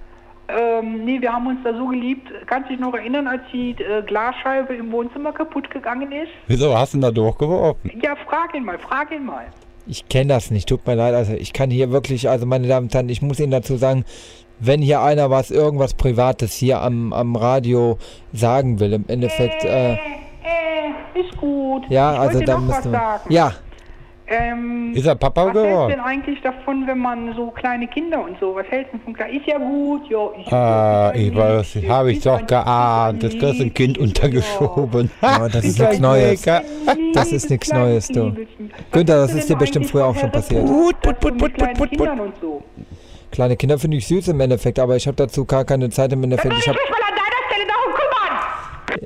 Ähm, 0.49 1.05
nee, 1.05 1.21
wir 1.21 1.31
haben 1.31 1.47
uns 1.47 1.59
da 1.63 1.73
so 1.75 1.88
geliebt. 1.88 2.27
Kannst 2.47 2.69
du 2.69 2.73
dich 2.73 2.81
noch 2.81 2.93
erinnern, 2.95 3.27
als 3.27 3.41
die 3.53 3.71
äh, 3.71 4.01
Glasscheibe 4.05 4.75
im 4.75 4.91
Wohnzimmer 4.91 5.31
kaputt 5.31 5.69
gegangen 5.69 6.11
ist? 6.11 6.31
Wieso 6.47 6.75
hast 6.75 6.93
du 6.93 6.97
ihn 6.97 7.01
da 7.01 7.11
durchgeworfen? 7.11 7.91
Ja, 8.01 8.15
frag 8.15 8.55
ihn 8.55 8.65
mal, 8.65 8.79
frag 8.79 9.11
ihn 9.11 9.25
mal. 9.25 9.45
Ich 9.85 10.09
kenne 10.09 10.33
das 10.33 10.51
nicht, 10.51 10.67
tut 10.67 10.85
mir 10.88 10.95
leid. 10.95 11.13
Also 11.13 11.33
ich 11.33 11.53
kann 11.53 11.69
hier 11.69 11.91
wirklich, 11.91 12.29
also 12.29 12.45
meine 12.45 12.67
Damen 12.67 12.88
und 12.88 12.93
Herren, 12.93 13.09
ich 13.09 13.21
muss 13.21 13.39
Ihnen 13.39 13.51
dazu 13.51 13.77
sagen, 13.77 14.03
wenn 14.59 14.81
hier 14.81 15.01
einer 15.01 15.29
was, 15.29 15.51
irgendwas 15.51 15.93
Privates 15.93 16.53
hier 16.53 16.81
am, 16.81 17.13
am 17.13 17.35
Radio 17.35 17.97
sagen 18.33 18.79
will, 18.79 18.93
im 18.93 19.05
Endeffekt, 19.07 19.63
äh, 19.63 19.97
Ist 21.15 21.38
gut. 21.38 21.84
ja, 21.89 22.13
ich 22.13 22.19
also 22.19 22.34
wollte 22.36 22.46
da 22.46 22.53
noch 22.58 22.62
was 22.67 22.75
müsste 22.75 22.89
man. 22.89 23.00
sagen. 23.01 23.34
Ja, 23.34 23.51
Ähm, 24.31 24.93
Ist 24.93 25.08
er 25.08 25.15
Papa 25.15 25.41
was 25.41 25.46
hältst 25.48 25.58
du 25.65 25.69
geworden? 25.69 25.89
denn 25.91 26.00
eigentlich 26.01 26.39
davon, 26.43 26.86
wenn 26.86 27.00
man 27.00 27.34
so 27.36 27.48
kleine 27.50 27.88
Kinder 27.88 28.24
und 28.24 28.38
so, 28.39 28.53
was 28.55 28.67
hältst 28.67 28.93
du 28.93 29.00
von 29.00 29.13
klein? 29.15 29.36
Ist 29.36 29.48
ja 29.48 29.58
gut, 29.58 30.08
ja. 30.08 30.19
Ich, 30.38 30.53
Ah, 30.53 31.12
ich 31.15 31.36
weiß, 31.36 31.75
nicht, 31.75 31.89
habe 31.89 32.12
ich 32.12 32.17
ist 32.17 32.27
doch 32.27 32.46
geahnt. 32.46 33.24
Das 33.24 33.34
ist 33.34 33.39
kriegst 33.39 33.60
du 33.60 33.63
ein 33.63 33.74
Kind 33.74 33.98
Ja. 33.98 34.03
untergeschoben. 34.03 35.10
Ja, 35.24 35.50
das 35.50 35.65
ist 35.65 35.79
nichts 35.79 36.00
Neues. 36.00 36.41
Das 37.13 37.31
ist 37.31 37.50
nichts 37.50 37.74
Neues, 37.74 38.08
du. 38.08 38.36
Günther, 38.91 39.15
das 39.22 39.34
ist 39.34 39.50
dir 39.50 39.55
bestimmt 39.55 39.88
früher 39.88 40.05
auch 40.05 40.15
schon 40.15 40.31
passiert. 40.31 40.63
Put, 40.63 41.01
put, 41.01 41.19
put, 41.19 41.38
put, 41.39 41.53
put, 41.58 41.74
put, 41.74 41.98
put. 41.98 42.63
Kleine 43.31 43.55
Kinder 43.58 43.79
finde 43.79 43.98
ich 43.98 44.05
süß 44.08 44.27
im 44.27 44.39
Endeffekt, 44.41 44.77
aber 44.79 44.96
ich 44.96 45.08
habe 45.08 45.15
dazu 45.17 45.43
gar 45.46 45.65
keine 45.65 45.89
Zeit 45.89 46.13
im 46.13 46.24
Endeffekt. 46.24 46.53
Ich 46.55 46.67
habe 46.67 46.77
Ich 46.84 46.89
will 46.89 47.03
an 47.03 47.15
deiner 47.15 47.41
Stelle 47.50 47.65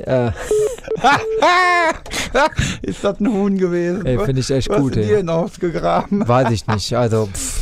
darum 0.01 0.03
kümmern. 0.11 0.27
äh, 0.27 0.31
Ist 2.81 3.03
das 3.03 3.19
ein 3.19 3.27
Huhn 3.27 3.57
gewesen? 3.57 4.05
Ey, 4.05 4.17
finde 4.19 4.41
ich 4.41 4.49
echt 4.51 4.69
Was 4.69 4.79
gut, 4.79 4.95
die 4.95 5.01
denn 5.01 5.29
ausgegraben? 5.29 6.27
weiß 6.27 6.51
ich 6.51 6.67
nicht. 6.67 6.95
Also 6.95 7.27
pff, 7.31 7.61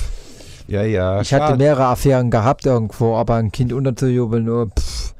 Ja, 0.67 0.83
ja. 0.83 1.21
ich 1.21 1.33
hatte 1.33 1.57
mehrere 1.57 1.85
Affären 1.85 2.31
gehabt 2.31 2.65
irgendwo, 2.65 3.15
aber 3.15 3.35
ein 3.35 3.51
Kind 3.51 3.73
unterzujubeln, 3.73 4.45
nur 4.45 4.67
pff, 4.67 5.13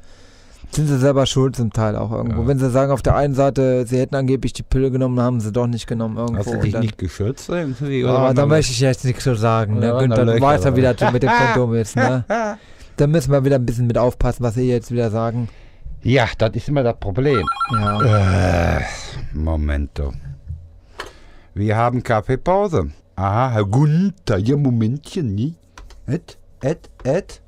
sind 0.74 0.86
sie 0.86 0.98
selber 0.98 1.26
schuld 1.26 1.54
zum 1.56 1.70
Teil 1.72 1.96
auch 1.96 2.10
irgendwo. 2.12 2.42
Ja. 2.42 2.48
Wenn 2.48 2.58
sie 2.58 2.70
sagen 2.70 2.92
auf 2.92 3.02
der 3.02 3.14
einen 3.14 3.34
Seite, 3.34 3.86
sie 3.86 3.98
hätten 3.98 4.14
angeblich 4.14 4.54
die 4.54 4.62
Pille 4.62 4.90
genommen, 4.90 5.20
haben 5.20 5.40
sie 5.40 5.52
doch 5.52 5.66
nicht 5.66 5.86
genommen 5.86 6.16
irgendwo. 6.16 6.38
Hast 6.38 6.52
du 6.52 6.58
dich 6.58 6.72
dann, 6.72 6.80
nicht 6.80 6.96
geschützt 6.96 7.48
irgendwie? 7.50 8.04
aber 8.06 8.32
da 8.32 8.46
möchte 8.46 8.72
ich 8.72 8.80
jetzt 8.80 9.04
nichts 9.04 9.24
so 9.24 9.34
sagen. 9.34 9.80
Ne? 9.80 9.94
Günther, 9.98 10.24
du 10.24 10.40
weißt 10.40 10.64
ja, 10.64 10.76
wie 10.76 10.82
was? 10.82 10.96
das 10.96 11.12
mit 11.12 11.22
dem 11.22 11.30
Kondom 11.30 11.74
ist. 11.74 11.96
Ne? 11.96 12.24
Da 12.98 13.06
müssen 13.06 13.32
wir 13.32 13.42
wieder 13.42 13.56
ein 13.56 13.64
bisschen 13.64 13.86
mit 13.86 13.96
aufpassen, 13.96 14.44
was 14.44 14.54
sie 14.54 14.68
jetzt 14.68 14.92
wieder 14.92 15.10
sagen. 15.10 15.48
Ja, 16.04 16.26
das 16.36 16.50
ist 16.56 16.68
immer 16.68 16.82
das 16.82 16.98
Problem. 16.98 17.46
Ja. 17.70 18.78
Äh, 18.78 18.80
Momento. 19.34 20.12
Wir 21.54 21.76
haben 21.76 22.02
Kaffeepause. 22.02 22.90
Aha, 23.14 23.50
Herr 23.50 23.64
Gunther, 23.64 24.38
ja, 24.38 24.56
Momentchen, 24.56 25.32
nie. 25.32 25.54
Et, 26.08 26.36
et, 26.60 26.90
et. 27.04 27.40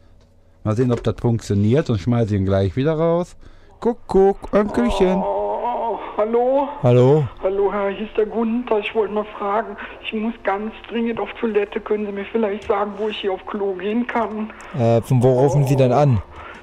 Mal 0.62 0.76
sehen, 0.76 0.92
ob 0.92 1.02
das 1.02 1.16
funktioniert 1.20 1.90
und 1.90 1.98
schmeiße 1.98 2.36
ihn 2.36 2.44
gleich 2.44 2.76
wieder 2.76 2.92
raus. 2.92 3.36
Guck, 3.80 4.06
guck, 4.06 4.52
Onkelchen. 4.52 5.16
Oh, 5.16 5.98
hallo? 6.16 6.68
Hallo? 6.84 7.26
Hallo, 7.42 7.72
Herr, 7.72 7.88
hier 7.88 8.06
ist 8.06 8.16
der 8.16 8.26
Gunther. 8.26 8.78
Ich 8.78 8.94
wollte 8.94 9.14
mal 9.14 9.26
fragen, 9.36 9.76
ich 10.04 10.12
muss 10.12 10.34
ganz 10.44 10.72
dringend 10.88 11.18
auf 11.18 11.30
Toilette. 11.40 11.80
Können 11.80 12.06
Sie 12.06 12.12
mir 12.12 12.24
vielleicht 12.26 12.68
sagen, 12.68 12.92
wo 12.98 13.08
ich 13.08 13.16
hier 13.16 13.32
auf 13.32 13.44
Klo 13.46 13.74
gehen 13.74 14.06
kann? 14.06 14.52
Äh, 14.78 15.02
von 15.02 15.20
wo 15.20 15.32
rufen 15.40 15.66
Sie 15.66 15.74
denn 15.74 15.90
an? 15.90 16.22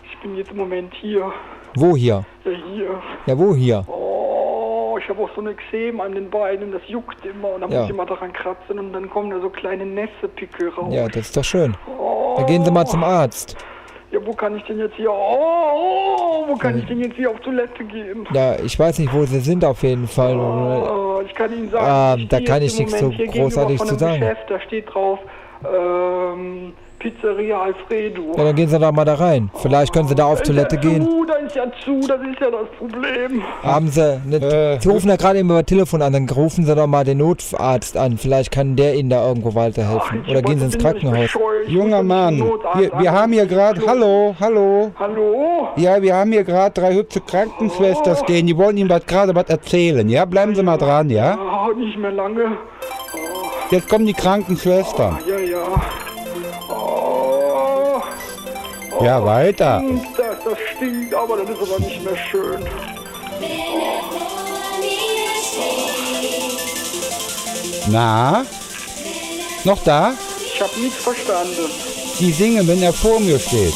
Ich 0.09 0.17
bin 0.21 0.37
jetzt 0.37 0.51
im 0.51 0.57
Moment 0.57 0.93
hier. 0.93 1.33
Wo 1.75 1.95
hier? 1.95 2.23
Ja, 2.45 2.51
hier. 2.73 3.01
Ja, 3.25 3.37
wo 3.37 3.53
hier? 3.55 3.83
Oh, 3.87 4.97
ich 5.01 5.07
habe 5.09 5.23
auch 5.23 5.29
so 5.35 5.41
eine 5.41 5.51
Exem 5.51 6.01
an 6.01 6.13
den 6.13 6.29
Beinen. 6.29 6.71
Das 6.71 6.81
juckt 6.87 7.25
immer 7.25 7.49
und 7.55 7.61
dann 7.61 7.71
Ja. 7.71 7.79
muss 7.79 7.85
ich 7.89 7.93
immer 7.93 8.05
daran 8.05 8.33
kratzen 8.33 8.79
und 8.79 8.93
dann 8.93 9.09
kommen 9.09 9.29
da 9.29 9.39
so 9.39 9.49
kleine 9.49 9.85
Nässepickel 9.85 10.69
raus. 10.69 10.93
Ja, 10.93 11.07
das 11.07 11.27
ist 11.27 11.37
doch 11.37 11.43
schön. 11.43 11.75
oh, 11.97 12.35
Da 12.37 12.43
gehen 12.43 12.63
Sie 12.65 12.71
mal 12.71 12.85
zum 12.85 13.03
Arzt. 13.03 13.55
Ja, 14.11 14.19
wo 14.25 14.33
kann 14.33 14.57
ich 14.57 14.63
denn 14.63 14.77
jetzt 14.79 14.95
hier? 14.95 15.09
Oh, 15.09 15.15
oh 15.15 16.43
wo 16.49 16.55
kann 16.57 16.77
ich 16.77 16.85
denn 16.85 16.99
jetzt 16.99 17.15
hier 17.15 17.29
auf 17.29 17.39
Toilette 17.39 17.83
gehen? 17.85 18.27
Ja, 18.33 18.59
ich 18.59 18.77
weiß 18.77 18.99
nicht, 18.99 19.13
wo 19.13 19.23
Sie 19.23 19.39
sind 19.39 19.63
auf 19.63 19.81
jeden 19.83 20.07
Fall. 20.07 20.37
Oh, 20.37 21.21
ich 21.25 21.33
kann 21.33 21.53
Ihnen 21.53 21.69
sagen, 21.69 21.85
Ah, 21.87 22.15
ich 22.17 22.27
da 22.27 22.41
kann 22.41 22.61
ich 22.61 22.77
nichts 22.77 22.99
so 22.99 23.09
großartig 23.09 23.79
zu 23.79 23.95
sagen. 23.97 24.19
Geschäft, 24.19 24.49
da 24.49 24.59
steht 24.59 24.93
drauf 24.93 25.19
ähm, 25.63 26.73
Pizzeria 27.01 27.59
Alfredo. 27.61 28.21
Ja, 28.37 28.43
dann 28.43 28.55
gehen 28.55 28.69
Sie 28.69 28.77
doch 28.77 28.91
mal 28.91 29.05
da 29.05 29.15
rein. 29.15 29.49
Vielleicht 29.55 29.91
können 29.91 30.07
Sie 30.07 30.13
da 30.15 30.25
auf 30.25 30.35
Ist 30.41 30.45
Toilette 30.45 30.75
ja 30.75 30.81
gehen. 30.81 31.03
Zu, 31.05 31.25
da 31.25 31.33
ist 31.35 31.55
ja 31.55 31.63
zu, 31.83 31.99
das 32.07 32.19
ist 32.21 32.39
ja 32.39 32.51
das 32.51 32.67
Problem. 32.77 33.41
Haben 33.63 33.87
Sie. 33.87 34.21
Ne, 34.25 34.35
Äh, 34.37 34.79
Sie 34.79 34.87
rufen 34.89 35.09
ja 35.09 35.15
gerade 35.15 35.39
eben 35.39 35.49
über 35.49 35.65
Telefon 35.65 36.01
an, 36.03 36.13
dann 36.13 36.29
rufen 36.29 36.63
Sie 36.65 36.75
doch 36.75 36.85
mal 36.87 37.03
den 37.03 37.17
Notarzt 37.17 37.97
an. 37.97 38.17
Vielleicht 38.17 38.51
kann 38.51 38.75
der 38.75 38.93
Ihnen 38.95 39.09
da 39.09 39.27
irgendwo 39.27 39.55
weiterhelfen. 39.55 40.23
Ach, 40.25 40.29
Oder 40.29 40.41
gehen 40.43 40.59
Sie 40.59 40.65
ins 40.65 40.77
Krankenhaus. 40.77 41.29
Junger 41.67 42.03
Mann, 42.03 42.37
wir, 42.75 42.91
wir 42.99 43.11
haben 43.11 43.33
hier 43.33 43.45
gerade, 43.47 43.81
hallo, 43.87 44.35
hallo. 44.39 44.91
Hallo? 44.99 45.67
Ja, 45.77 46.01
wir 46.01 46.15
haben 46.15 46.31
hier 46.31 46.43
gerade 46.43 46.79
drei 46.79 46.93
hübsche 46.93 47.21
Krankenschwestern 47.21 48.15
stehen, 48.17 48.45
die 48.47 48.55
wollen 48.57 48.77
Ihnen 48.77 48.89
was- 48.89 49.05
gerade 49.05 49.33
was 49.35 49.45
erzählen, 49.49 50.07
ja? 50.09 50.25
Bleiben 50.25 50.53
Sie 50.55 50.61
mal 50.63 50.77
dran, 50.77 51.09
ja? 51.09 51.37
Ah, 51.39 51.69
nicht 51.75 51.97
mehr 51.97 52.11
lange. 52.11 52.57
Jetzt 53.71 53.87
kommen 53.89 54.05
die 54.05 54.13
Krankenschwestern. 54.13 55.17
Ja, 55.27 55.37
ja. 55.39 55.63
Oh, 59.01 59.03
Ja, 59.03 59.25
weiter. 59.25 59.81
das, 60.15 60.43
das 60.45 60.57
stinkt, 60.75 61.15
aber 61.15 61.37
das 61.37 61.49
ist 61.49 61.61
aber 61.71 61.79
nicht 61.79 62.03
mehr 62.03 62.15
schön. 62.29 62.63
Na? 67.89 68.45
Noch 69.63 69.83
da? 69.83 70.13
Ich 70.53 70.61
habe 70.61 70.79
nichts 70.79 71.01
verstanden. 71.03 71.65
Die 72.19 72.31
singen, 72.31 72.67
wenn 72.67 72.83
er 72.83 72.93
vor 72.93 73.19
mir 73.19 73.39
steht. 73.39 73.73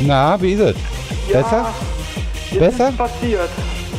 Na, 0.00 0.40
wie 0.40 0.52
ist 0.52 0.60
es? 0.60 0.76
Besser? 1.32 1.66
Jetzt 2.50 2.58
Besser? 2.60 2.88
ist 2.88 2.92
es 2.92 2.96
passiert. 2.96 3.50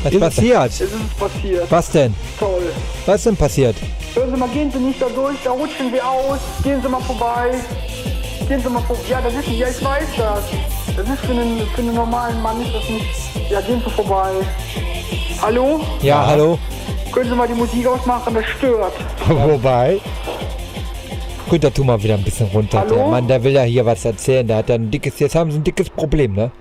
Was 0.04 0.20
passiert? 0.20 0.68
Ist 0.68 0.82
es 0.82 1.20
passiert. 1.20 1.72
Was 1.72 1.92
denn? 1.92 2.14
Toll. 2.40 2.64
Was 3.06 3.16
ist 3.18 3.26
denn 3.28 3.38
passiert? 3.38 3.76
Hören 4.14 4.32
Sie 4.32 4.38
mal, 4.38 4.50
gehen 4.50 4.72
Sie 4.72 4.80
nicht 4.80 5.02
da 5.02 5.08
durch, 5.08 5.38
da 5.44 5.52
rutschen 5.52 5.92
Sie 5.94 6.02
aus. 6.02 6.40
Gehen 6.64 6.82
Sie 6.82 6.90
mal 6.90 7.02
vorbei. 7.02 7.52
Gehen 8.48 8.62
Sie 8.62 8.70
mal 8.70 8.82
vorbei. 8.82 9.02
Ja, 9.10 9.22
das 9.22 9.34
ist 9.34 9.48
ja, 9.48 9.68
ich 9.70 9.84
weiß 9.84 10.08
das. 10.18 10.44
Das 10.98 11.08
ist 11.08 11.20
für 11.26 11.32
einen, 11.32 11.62
für 11.74 11.82
einen 11.82 11.96
normalen 11.96 12.42
Mann 12.42 12.62
ist 12.62 12.74
das 12.74 12.90
nicht. 12.90 13.52
Ja, 13.52 13.62
gehen 13.62 13.82
Sie 13.86 13.92
vorbei. 13.92 14.32
Hallo? 15.42 15.80
Ja, 16.02 16.26
hallo? 16.26 16.60
Können 17.14 17.30
Sie 17.30 17.36
mal 17.36 17.48
die 17.48 17.54
Musik 17.54 17.88
ausmachen? 17.88 18.34
Das 18.34 18.46
stört. 18.46 18.94
Wobei? 19.28 20.00
Gut, 21.50 21.64
da 21.64 21.70
tun 21.70 21.88
wir 21.88 22.02
wieder 22.02 22.16
ein 22.16 22.24
bisschen 22.24 22.48
runter. 22.48 22.80
Hallo? 22.80 22.96
Der 22.96 23.08
Mann, 23.08 23.28
der 23.28 23.44
will 23.44 23.54
ja 23.54 23.64
hier 23.64 23.86
was 23.86 24.04
erzählen. 24.04 24.48
Der 24.48 24.58
hat 24.58 24.70
ja 24.70 24.76
ein 24.76 24.90
dickes, 24.90 25.20
jetzt 25.20 25.36
haben 25.36 25.52
sie 25.52 25.60
ein 25.60 25.64
dickes 25.64 25.90
Problem, 25.90 26.34
ne? 26.34 26.52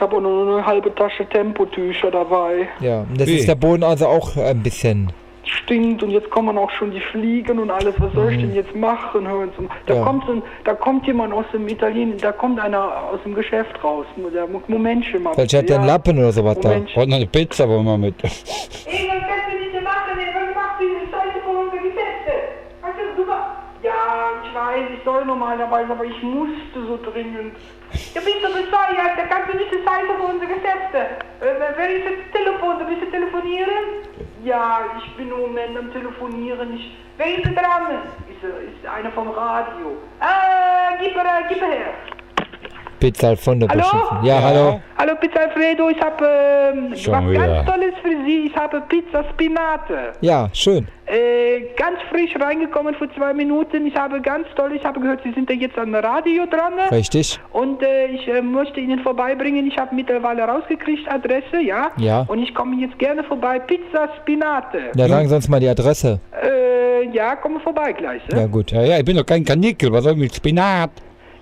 Ich 0.00 0.02
habe 0.02 0.16
auch 0.16 0.20
nur 0.22 0.56
eine 0.56 0.64
halbe 0.64 0.94
Tasche 0.94 1.26
Tempotücher 1.28 2.10
dabei. 2.10 2.66
Ja, 2.80 3.00
und 3.00 3.20
das 3.20 3.28
Wie? 3.28 3.36
ist 3.36 3.46
der 3.46 3.54
Boden 3.54 3.82
also 3.84 4.06
auch 4.06 4.34
ein 4.34 4.62
bisschen. 4.62 5.12
Stinkt 5.44 6.02
und 6.02 6.08
jetzt 6.08 6.30
kommen 6.30 6.56
auch 6.56 6.70
schon 6.70 6.90
die 6.90 7.02
Fliegen 7.12 7.58
und 7.58 7.70
alles. 7.70 7.94
Was 7.98 8.10
soll 8.14 8.32
ich 8.32 8.40
denn 8.40 8.54
jetzt 8.54 8.74
machen? 8.74 9.28
Hören 9.28 9.50
Sie 9.58 9.64
mal. 9.64 9.74
Da, 9.84 9.92
Mhm. 9.92 9.98
Ja. 10.00 10.04
kommt 10.06 10.24
so 10.26 10.32
ein, 10.32 10.42
da 10.64 10.72
kommt 10.72 11.06
jemand 11.06 11.34
aus 11.34 11.44
dem 11.52 11.68
Italien, 11.68 12.16
da 12.16 12.32
kommt 12.32 12.58
einer 12.58 12.80
aus 13.12 13.20
dem 13.24 13.34
Geschäft 13.34 13.84
raus. 13.84 14.06
Der, 14.34 14.46
Momentchen 14.68 15.22
mal. 15.22 15.34
Vielleicht 15.34 15.52
hat 15.52 15.68
der 15.68 15.76
einen 15.80 15.86
Ja. 15.86 15.92
Lappen 15.96 16.18
oder 16.18 16.32
sowas 16.32 16.58
da. 16.60 16.70
Und 16.70 16.94
noch 16.96 17.16
eine 17.16 17.26
Pizza 17.26 17.68
wollen 17.68 17.84
wir 17.84 17.98
mit. 17.98 18.14
Ey, 18.24 18.30
was 18.30 18.40
kannst 18.40 18.88
du 18.88 19.58
nicht 19.60 19.84
machen? 19.84 20.16
ey? 20.16 20.26
Was 20.32 20.54
machst 20.54 20.80
du 20.80 20.84
diese 20.88 21.10
Scheiße 21.12 21.38
von 21.44 21.56
unseren 21.58 21.82
Gesetze? 21.82 22.32
Weißt 22.80 22.94
du, 22.96 23.22
du 23.22 23.28
machst... 23.28 23.50
Ja, 23.82 23.92
ich 24.46 24.52
weiß, 24.70 24.86
ich 24.96 25.04
soll 25.04 25.24
normalerweise, 25.24 25.90
aber 25.92 26.04
ich 26.04 26.22
musste 26.22 26.78
so 26.86 26.98
dringend. 27.10 27.56
Du 28.14 28.20
bist 28.20 28.42
doch 28.42 28.52
bescheuert, 28.52 29.14
da 29.16 29.26
kannst 29.28 29.52
du 29.52 29.56
nicht 29.56 29.70
Scheiße 29.70 30.14
von 30.18 30.30
unseren 30.34 30.48
Gesetze. 30.48 31.00
Äh, 31.40 31.74
wer 31.76 31.90
ist 31.90 32.04
jetzt 32.04 32.32
Telefon? 32.32 32.78
Du 32.78 32.84
du 33.00 33.10
telefonieren? 33.10 33.84
Ja, 34.44 34.80
ich 34.98 35.16
bin 35.16 35.28
im 35.30 35.40
Moment 35.40 35.76
am 35.76 35.92
Telefonieren. 35.92 36.74
Ich, 36.74 36.96
Wer 37.16 37.36
ist 37.38 37.44
dran? 37.44 37.98
ist, 38.30 38.44
äh, 38.44 38.70
ist 38.70 38.86
einer 38.86 39.10
vom 39.10 39.28
Radio. 39.30 39.96
Ah, 40.20 40.96
gib 41.00 41.14
her, 41.14 41.42
gib 41.48 41.60
her. 41.60 41.94
Pizza 43.00 43.28
Alfondo 43.28 43.66
Hallo? 43.68 43.80
beschiffen. 43.82 44.24
Ja, 44.24 44.42
hallo? 44.42 44.80
Hallo 44.98 45.14
Pizza 45.18 45.40
Alfredo, 45.40 45.88
ich 45.88 46.00
habe 46.00 46.24
ähm, 46.74 46.90
was 46.92 46.98
wieder. 47.30 47.46
ganz 47.46 47.68
Tolles 47.70 47.94
für 48.02 48.24
Sie. 48.26 48.46
Ich 48.46 48.56
habe 48.56 48.82
Pizza 48.82 49.24
Spinate. 49.30 50.12
Ja, 50.20 50.48
schön. 50.52 50.86
Äh, 51.06 51.62
ganz 51.76 51.96
frisch 52.10 52.34
reingekommen 52.38 52.94
vor 52.94 53.08
zwei 53.16 53.32
Minuten. 53.34 53.86
Ich 53.86 53.96
habe 53.96 54.20
ganz 54.20 54.46
toll, 54.54 54.72
ich 54.74 54.84
habe 54.84 55.00
gehört, 55.00 55.20
Sie 55.24 55.32
sind 55.32 55.48
ja 55.50 55.56
jetzt 55.56 55.76
am 55.78 55.94
Radio 55.94 56.44
dran. 56.46 56.76
ne? 56.76 56.90
Richtig. 56.96 57.40
Und 57.52 57.82
äh, 57.82 58.06
ich 58.08 58.28
äh, 58.28 58.42
möchte 58.42 58.78
Ihnen 58.78 59.00
vorbeibringen. 59.00 59.66
Ich 59.66 59.76
habe 59.78 59.94
mittlerweile 59.94 60.42
rausgekriegt, 60.42 61.10
Adresse, 61.10 61.60
ja? 61.64 61.90
Ja. 61.96 62.24
Und 62.28 62.38
ich 62.42 62.54
komme 62.54 62.76
jetzt 62.76 62.98
gerne 62.98 63.24
vorbei. 63.24 63.58
Pizza 63.58 64.08
Spinate. 64.20 64.92
Ja, 64.94 65.08
sagen 65.08 65.28
Sie 65.28 65.34
uns 65.34 65.48
mal 65.48 65.58
die 65.58 65.68
Adresse. 65.68 66.20
Äh, 66.42 67.08
ja, 67.12 67.34
komme 67.36 67.58
vorbei 67.60 67.92
gleich. 67.92 68.22
Ja, 68.30 68.40
Ja, 68.40 68.46
gut. 68.46 68.70
Ja, 68.70 68.82
ja, 68.82 68.98
ich 68.98 69.04
bin 69.04 69.16
doch 69.16 69.26
kein 69.26 69.44
Kanickel, 69.44 69.90
was 69.90 70.04
soll 70.04 70.12
ich 70.12 70.18
mit 70.18 70.34
Spinat? 70.34 70.90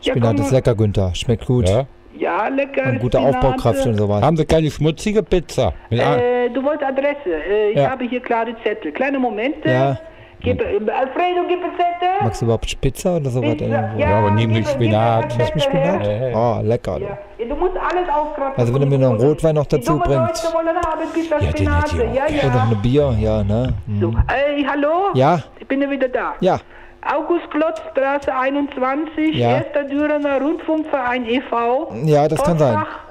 Ja, 0.02 0.12
Spinat 0.12 0.36
komm, 0.36 0.44
ist 0.44 0.50
lecker, 0.52 0.74
Günther. 0.74 1.14
Schmeckt 1.14 1.46
gut. 1.46 1.68
Ja. 1.68 1.84
Ja, 2.16 2.48
lecker. 2.48 2.84
Und 2.90 2.98
gute 3.00 3.18
Spinate. 3.18 3.38
Aufbaukraft 3.38 3.86
und 3.86 3.94
sowas. 3.94 4.22
Haben 4.22 4.36
Sie 4.36 4.44
keine 4.44 4.70
schmutzige 4.70 5.22
Pizza? 5.22 5.72
Äh, 5.90 6.48
du 6.50 6.62
wolltest 6.64 6.84
Adresse. 6.90 7.30
Äh, 7.48 7.70
ich 7.70 7.76
Ja. 7.76 7.90
habe 7.90 8.04
hier 8.04 8.20
klare 8.20 8.54
Zettel. 8.64 8.90
Kleine 8.92 9.18
Momente. 9.20 9.68
Ja. 9.68 9.98
Gib, 10.40 10.60
äh, 10.60 10.64
Alfredo, 10.66 11.42
gib 11.48 11.62
einen 11.62 11.72
Zettel. 11.76 12.08
Magst 12.20 12.40
du 12.40 12.44
überhaupt 12.46 12.80
Pizza 12.80 13.16
oder 13.16 13.28
sowas? 13.30 13.50
Pizza, 13.52 13.64
irgendwo? 13.66 13.98
Ja, 14.00 14.18
aber 14.18 14.30
mit 14.32 14.52
gib 14.54 14.66
Spinat. 14.68 15.36
Nicht 15.38 15.54
mit. 15.54 15.64
Spinat? 15.64 16.08
Oh, 16.34 16.58
lecker. 16.62 16.98
Ja. 17.00 17.18
ja, 17.38 17.46
du 17.48 17.54
musst 17.56 17.76
alles 17.76 18.08
aufkratzen. 18.08 18.54
Also 18.56 18.74
wenn 18.74 18.80
du 18.82 18.86
mir 18.86 18.98
noch 18.98 19.10
einen 19.10 19.20
Rotwein 19.20 19.54
noch 19.56 19.66
dazu 19.66 19.98
bringst. 19.98 20.44
Ja, 20.44 21.38
den 21.38 21.46
hätte 21.46 21.62
ich 21.62 21.68
auch 21.68 22.14
Ja, 22.14 22.24
Und 22.26 22.36
noch 22.48 22.54
ja. 22.54 22.62
eine 22.66 22.76
Bier, 22.76 23.16
ja, 23.20 23.42
ne? 23.44 23.74
Hm. 23.86 24.00
So. 24.00 24.08
Äh, 24.10 24.64
hallo? 24.64 25.10
Ja, 25.14 25.40
Ich 25.60 25.66
bin 25.68 25.82
ja 25.82 25.90
wieder 25.90 26.08
da. 26.08 26.34
ja, 26.40 26.58
August 27.02 27.50
Klotz, 27.50 27.80
Straße 27.92 28.34
21, 28.34 29.34
Ja. 29.36 29.56
1. 29.56 29.66
Dürener 29.90 30.40
Rundfunkverein 30.40 31.24
e.V. 31.26 31.92
ja, 32.04 32.26
das 32.28 32.42
kann 32.42 32.58
sein. 32.58 32.74
Postfach 32.74 33.08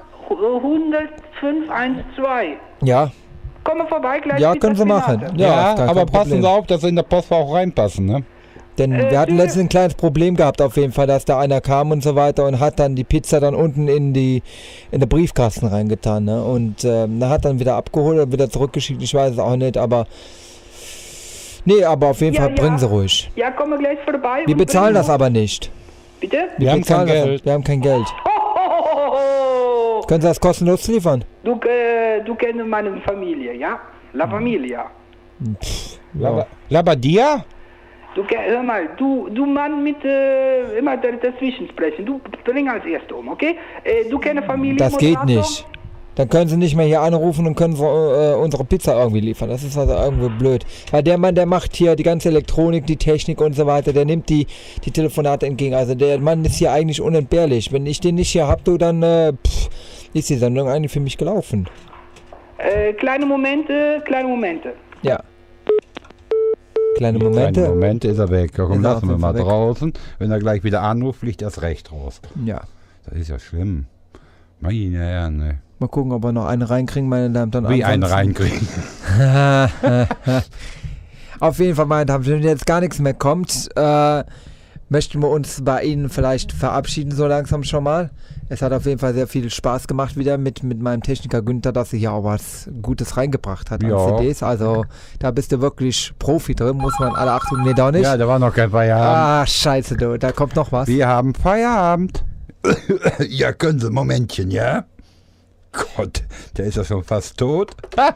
100512. 1.40 2.58
Ja, 2.82 3.10
Komm 3.64 3.78
mal 3.78 3.86
vorbei, 3.88 4.20
gleich 4.20 4.40
ja, 4.40 4.54
können 4.54 4.76
Sie 4.76 4.84
machen. 4.84 5.26
Ja, 5.36 5.74
Ja, 5.76 5.88
aber 5.88 6.06
passen. 6.06 6.40
Sie 6.40 6.48
auf, 6.48 6.66
dass 6.66 6.80
Sie 6.80 6.88
in 6.88 6.96
der 6.96 7.02
Post 7.02 7.30
auch 7.32 7.52
reinpassen, 7.52 8.06
ne? 8.06 8.24
Denn 8.78 8.92
Äh, 8.92 9.10
wir 9.10 9.18
hatten 9.18 9.36
letztens 9.36 9.64
ein 9.64 9.68
kleines 9.68 9.94
Problem 9.94 10.36
gehabt 10.36 10.62
auf 10.62 10.76
jeden 10.76 10.92
Fall, 10.92 11.06
dass 11.06 11.24
da 11.24 11.38
einer 11.38 11.60
kam 11.60 11.90
und 11.90 12.02
so 12.02 12.14
weiter 12.14 12.46
und 12.46 12.60
hat 12.60 12.78
dann 12.78 12.94
die 12.94 13.04
Pizza 13.04 13.40
dann 13.40 13.54
unten 13.54 13.88
in 13.88 14.14
die 14.14 14.42
in 14.90 15.00
den 15.00 15.08
Briefkasten 15.08 15.66
reingetan. 15.66 16.24
Ne? 16.24 16.42
Und 16.42 16.84
ähm, 16.84 17.18
da 17.20 17.28
hat 17.28 17.44
dann 17.44 17.58
wieder 17.58 17.74
abgeholt 17.74 18.16
oder 18.18 18.32
wieder 18.32 18.48
zurückgeschickt, 18.48 19.02
ich 19.02 19.12
weiß 19.12 19.32
es 19.32 19.38
auch 19.38 19.56
nicht, 19.56 19.76
aber 19.76 20.06
nee, 21.70 21.82
aber 21.84 22.06
auf 22.12 22.20
jeden 22.20 22.34
Ja, 22.34 22.42
Fall 22.42 22.50
ja. 22.54 22.60
bringen 22.62 22.78
sie 22.78 22.86
ruhig. 22.94 23.30
Ja, 23.36 23.50
komm 23.50 23.70
mal 23.70 23.78
gleich 23.78 23.98
vorbei. 24.04 24.42
Wir 24.46 24.54
und 24.54 24.58
bezahlen 24.64 24.94
das 24.94 25.08
aber 25.10 25.28
nicht. 25.30 25.70
Bitte? 26.20 26.38
Wir 26.58 26.70
haben 26.72 26.76
kein 26.76 26.80
bezahlen 26.80 27.08
das- 27.08 27.24
Geld. 27.24 27.44
Wir 27.44 27.52
haben 27.54 27.64
kein 27.64 27.80
Geld. 27.80 28.06
Oh, 29.10 30.00
Können 30.08 30.20
Sie 30.22 30.28
das 30.28 30.40
kostenlos 30.40 30.86
liefern? 30.88 31.24
du, 31.44 31.52
äh, 31.66 32.20
du 32.24 32.34
kennst 32.34 32.64
meine 32.64 33.00
Familie, 33.02 33.54
ja? 33.54 33.78
La 34.12 34.26
Familia. 34.28 34.86
Lab- 36.14 36.46
Labadia? 36.68 37.44
Du, 38.14 38.22
hör 38.24 38.62
mal, 38.62 38.88
du, 38.96 39.28
du 39.30 39.44
Mann 39.46 39.82
mit 39.84 40.02
äh, 40.04 40.78
immer 40.78 40.96
da- 40.96 41.12
dazwischen 41.12 41.68
sprechen. 41.68 42.04
Du 42.06 42.20
bring 42.44 42.68
als 42.68 42.84
Erster 42.84 43.16
um, 43.16 43.28
okay? 43.28 43.56
Äh, 43.84 44.08
du 44.10 44.18
kennst 44.18 44.44
Familie. 44.44 44.76
Das 44.78 44.96
geht 44.96 45.22
nicht. 45.24 45.66
Dann 46.18 46.28
können 46.28 46.48
Sie 46.48 46.56
nicht 46.56 46.74
mehr 46.74 46.84
hier 46.84 47.00
anrufen 47.00 47.46
und 47.46 47.54
können 47.54 47.76
äh, 47.76 48.34
unsere 48.34 48.64
Pizza 48.64 49.00
irgendwie 49.00 49.20
liefern. 49.20 49.48
Das 49.48 49.62
ist 49.62 49.78
also 49.78 49.92
irgendwie 49.94 50.28
blöd. 50.28 50.66
Weil 50.90 51.04
der 51.04 51.16
Mann, 51.16 51.36
der 51.36 51.46
macht 51.46 51.76
hier 51.76 51.94
die 51.94 52.02
ganze 52.02 52.28
Elektronik, 52.28 52.86
die 52.86 52.96
Technik 52.96 53.40
und 53.40 53.54
so 53.54 53.66
weiter, 53.66 53.92
der 53.92 54.04
nimmt 54.04 54.28
die, 54.28 54.48
die 54.84 54.90
Telefonate 54.90 55.46
entgegen. 55.46 55.76
Also 55.76 55.94
der 55.94 56.18
Mann 56.18 56.44
ist 56.44 56.56
hier 56.56 56.72
eigentlich 56.72 57.00
unentbehrlich. 57.00 57.72
Wenn 57.72 57.86
ich 57.86 58.00
den 58.00 58.16
nicht 58.16 58.30
hier 58.30 58.48
hab, 58.48 58.64
du, 58.64 58.78
dann 58.78 59.00
äh, 59.04 59.32
pff, 59.32 59.70
ist 60.12 60.28
die 60.28 60.34
Sendung 60.34 60.68
eigentlich 60.68 60.90
für 60.90 60.98
mich 60.98 61.16
gelaufen. 61.16 61.68
Äh, 62.58 62.94
kleine 62.94 63.24
Momente, 63.24 64.02
kleine 64.04 64.26
Momente. 64.26 64.72
Ja. 65.02 65.22
Kleine 66.96 67.20
Kleine 67.20 67.30
Momente. 67.30 67.68
Momente 67.68 68.08
ist 68.08 68.18
er 68.18 68.28
weg. 68.28 68.58
Ja, 68.58 68.64
komm, 68.64 68.84
er 68.84 68.94
lassen 68.94 69.08
wir 69.08 69.18
mal 69.18 69.34
weg. 69.34 69.42
draußen. 69.42 69.92
Wenn 70.18 70.32
er 70.32 70.40
gleich 70.40 70.64
wieder 70.64 70.82
anruft, 70.82 71.20
fliegt 71.20 71.42
erst 71.42 71.62
recht 71.62 71.92
raus. 71.92 72.20
Ja. 72.44 72.62
Das 73.04 73.16
ist 73.16 73.28
ja 73.28 73.38
schlimm. 73.38 73.86
Meine 74.58 74.98
Herren, 74.98 75.36
ne. 75.36 75.58
Mal 75.80 75.88
gucken, 75.88 76.12
ob 76.12 76.24
wir 76.24 76.32
noch 76.32 76.46
einen 76.46 76.62
reinkriegen, 76.62 77.08
meine 77.08 77.30
Damen 77.30 77.54
und 77.54 77.64
Herren. 77.64 77.74
Wie 77.76 77.84
einen 77.84 78.02
reinkriegen. 78.02 78.66
Auf 81.40 81.58
jeden 81.60 81.76
Fall, 81.76 81.86
meine 81.86 82.06
Damen 82.06 82.24
und 82.24 82.30
Herren, 82.30 82.42
wenn 82.42 82.48
jetzt 82.48 82.66
gar 82.66 82.80
nichts 82.80 82.98
mehr 82.98 83.14
kommt, 83.14 83.68
äh, 83.76 84.24
möchten 84.88 85.20
wir 85.20 85.28
uns 85.28 85.62
bei 85.62 85.82
Ihnen 85.84 86.08
vielleicht 86.08 86.50
verabschieden, 86.52 87.12
so 87.12 87.26
langsam 87.26 87.62
schon 87.62 87.84
mal. 87.84 88.10
Es 88.48 88.62
hat 88.62 88.72
auf 88.72 88.86
jeden 88.86 88.98
Fall 88.98 89.14
sehr 89.14 89.28
viel 89.28 89.50
Spaß 89.50 89.86
gemacht 89.86 90.16
wieder 90.16 90.36
mit, 90.38 90.62
mit 90.64 90.80
meinem 90.80 91.02
Techniker 91.02 91.42
Günther, 91.42 91.70
dass 91.70 91.92
er 91.92 91.98
hier 91.98 92.12
auch 92.12 92.24
was 92.24 92.68
Gutes 92.82 93.16
reingebracht 93.16 93.70
hat 93.70 93.84
an 93.84 93.90
Ja. 93.90 94.16
CDs. 94.16 94.42
Also 94.42 94.84
da 95.20 95.30
bist 95.30 95.52
du 95.52 95.60
wirklich 95.60 96.12
Profi 96.18 96.54
drin, 96.54 96.78
muss 96.78 96.98
man 96.98 97.14
alle 97.14 97.32
Achtung, 97.32 97.62
nee, 97.62 97.74
doch 97.74 97.92
nicht. 97.92 98.02
Ja, 98.04 98.16
da 98.16 98.26
war 98.26 98.38
noch 98.38 98.54
kein 98.54 98.70
Feierabend. 98.70 99.06
ah, 99.16 99.46
scheiße, 99.46 99.96
du, 99.96 100.18
da 100.18 100.32
kommt 100.32 100.56
noch 100.56 100.72
was. 100.72 100.88
Wir 100.88 101.06
haben 101.06 101.34
Feierabend. 101.34 102.24
ja, 103.28 103.52
können 103.52 103.78
Sie, 103.78 103.90
Momentchen, 103.90 104.50
ja? 104.50 104.86
Gott, 105.72 106.22
der 106.56 106.66
ist 106.66 106.76
ja 106.76 106.84
schon 106.84 107.02
fast 107.04 107.38
tot. 107.38 107.72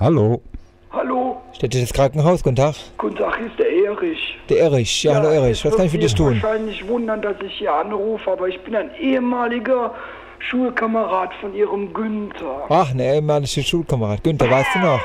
Hallo. 0.00 0.42
Hallo, 0.90 1.40
Städtisches 1.52 1.92
Krankenhaus, 1.92 2.42
guten 2.44 2.54
Tag. 2.56 2.76
guten 2.98 3.16
Tag, 3.16 3.36
hier 3.36 3.46
ist 3.46 3.58
der 3.58 3.68
Erich. 3.68 4.38
Der 4.48 4.58
Erich, 4.60 5.02
ja, 5.02 5.14
hallo 5.14 5.28
Erich, 5.28 5.64
was 5.64 5.74
kann 5.76 5.86
ich 5.86 5.90
für 5.92 5.98
dich 5.98 6.14
tun? 6.14 6.40
wahrscheinlich 6.40 6.86
wundern, 6.86 7.20
dass 7.20 7.34
ich 7.44 7.52
hier 7.54 7.72
anrufe, 7.72 8.30
aber 8.30 8.46
ich 8.46 8.62
bin 8.62 8.76
ein 8.76 8.94
ehemaliger 9.00 9.92
Schulkamerad 10.38 11.30
von 11.40 11.52
Ihrem 11.52 11.92
Günther. 11.92 12.66
Ach, 12.68 12.94
ne 12.94 13.12
ehemalige 13.14 13.62
Schulkamerad. 13.64 14.22
Günther, 14.22 14.48
weißt 14.48 14.68
du 14.74 14.78
noch? 14.80 15.00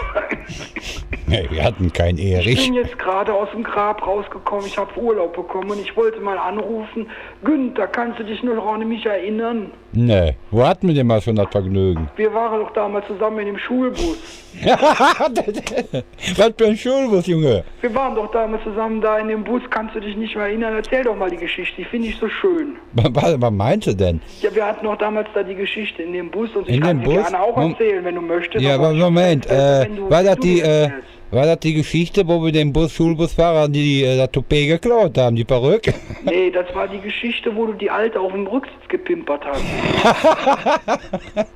Nee, 1.27 1.47
wir 1.51 1.63
hatten 1.63 1.91
keinen 1.93 2.17
Ich 2.17 2.25
Erich. 2.31 2.65
bin 2.65 2.73
jetzt 2.73 2.97
gerade 2.97 3.33
aus 3.33 3.49
dem 3.51 3.63
Grab 3.63 4.05
rausgekommen, 4.05 4.65
ich 4.65 4.77
habe 4.77 4.99
Urlaub 4.99 5.35
bekommen 5.35 5.71
und 5.71 5.79
ich 5.79 5.95
wollte 5.95 6.19
mal 6.19 6.37
anrufen. 6.37 7.07
Günther, 7.43 7.87
kannst 7.87 8.19
du 8.19 8.23
dich 8.23 8.41
nur 8.41 8.55
noch 8.55 8.73
an 8.73 8.87
mich 8.87 9.05
erinnern? 9.05 9.71
Nee, 9.91 10.35
wo 10.51 10.65
hatten 10.65 10.87
wir 10.87 10.95
denn 10.95 11.07
mal 11.07 11.21
schon 11.21 11.35
das 11.35 11.47
Vergnügen? 11.51 12.09
Wir 12.15 12.33
waren 12.33 12.59
doch 12.59 12.71
damals 12.73 13.05
zusammen 13.07 13.39
in 13.39 13.45
dem 13.47 13.57
Schulbus. 13.57 14.17
Was 14.63 16.53
für 16.57 16.65
ein 16.67 16.77
Schulbus, 16.77 17.27
Junge. 17.27 17.63
Wir 17.81 17.93
waren 17.95 18.15
doch 18.15 18.31
damals 18.31 18.63
zusammen 18.63 18.99
da 19.01 19.19
in 19.19 19.27
dem 19.29 19.43
Bus, 19.43 19.61
kannst 19.69 19.95
du 19.95 19.99
dich 19.99 20.15
nicht 20.15 20.35
mehr 20.35 20.45
erinnern? 20.45 20.75
Erzähl 20.75 21.03
doch 21.03 21.15
mal 21.15 21.29
die 21.29 21.37
Geschichte, 21.37 21.75
die 21.77 21.85
finde 21.85 22.07
ich 22.07 22.17
so 22.17 22.27
schön. 22.29 22.75
Was, 22.93 23.39
was 23.39 23.51
meinst 23.51 23.87
du 23.87 23.93
denn? 23.95 24.21
Ja, 24.41 24.53
wir 24.53 24.65
hatten 24.65 24.85
doch 24.85 24.97
damals 24.97 25.27
da 25.33 25.43
die 25.43 25.55
Geschichte 25.55 26.03
in 26.03 26.13
dem 26.13 26.29
Bus 26.31 26.55
und 26.55 26.67
ich 26.67 26.75
In 26.77 26.81
kann 26.83 27.01
Bus? 27.01 27.13
gerne 27.13 27.39
auch 27.41 27.57
erzählen, 27.57 28.03
wenn 28.03 28.15
du 28.15 28.21
möchtest. 28.21 28.63
Ja, 28.63 28.75
aber 28.75 28.91
ich- 28.91 28.99
Moment, 28.99 29.45
äh, 29.47 29.85
du- 29.87 30.09
war 30.19 30.35
das 30.35 30.39
die, 30.39 30.59
äh, 30.59 30.89
war 31.31 31.45
das 31.45 31.59
die 31.59 31.73
Geschichte, 31.73 32.27
wo 32.27 32.43
wir 32.43 32.51
dem 32.51 32.73
Bus 32.73 32.91
Schulbusfahrer 32.91 33.69
die, 33.69 34.03
äh, 34.03 34.17
das 34.17 34.31
Toupet 34.31 34.67
geklaut 34.67 35.17
haben, 35.17 35.35
die 35.35 35.45
Perücke? 35.45 35.93
Nee, 36.25 36.51
das 36.51 36.73
war 36.75 36.87
die 36.87 36.99
Geschichte, 36.99 37.55
wo 37.55 37.67
du 37.67 37.73
die 37.73 37.89
Alte 37.89 38.19
auf 38.19 38.33
dem 38.33 38.45
Rücksitz 38.45 38.87
gepimpert 38.89 39.43
hast. 39.45 39.63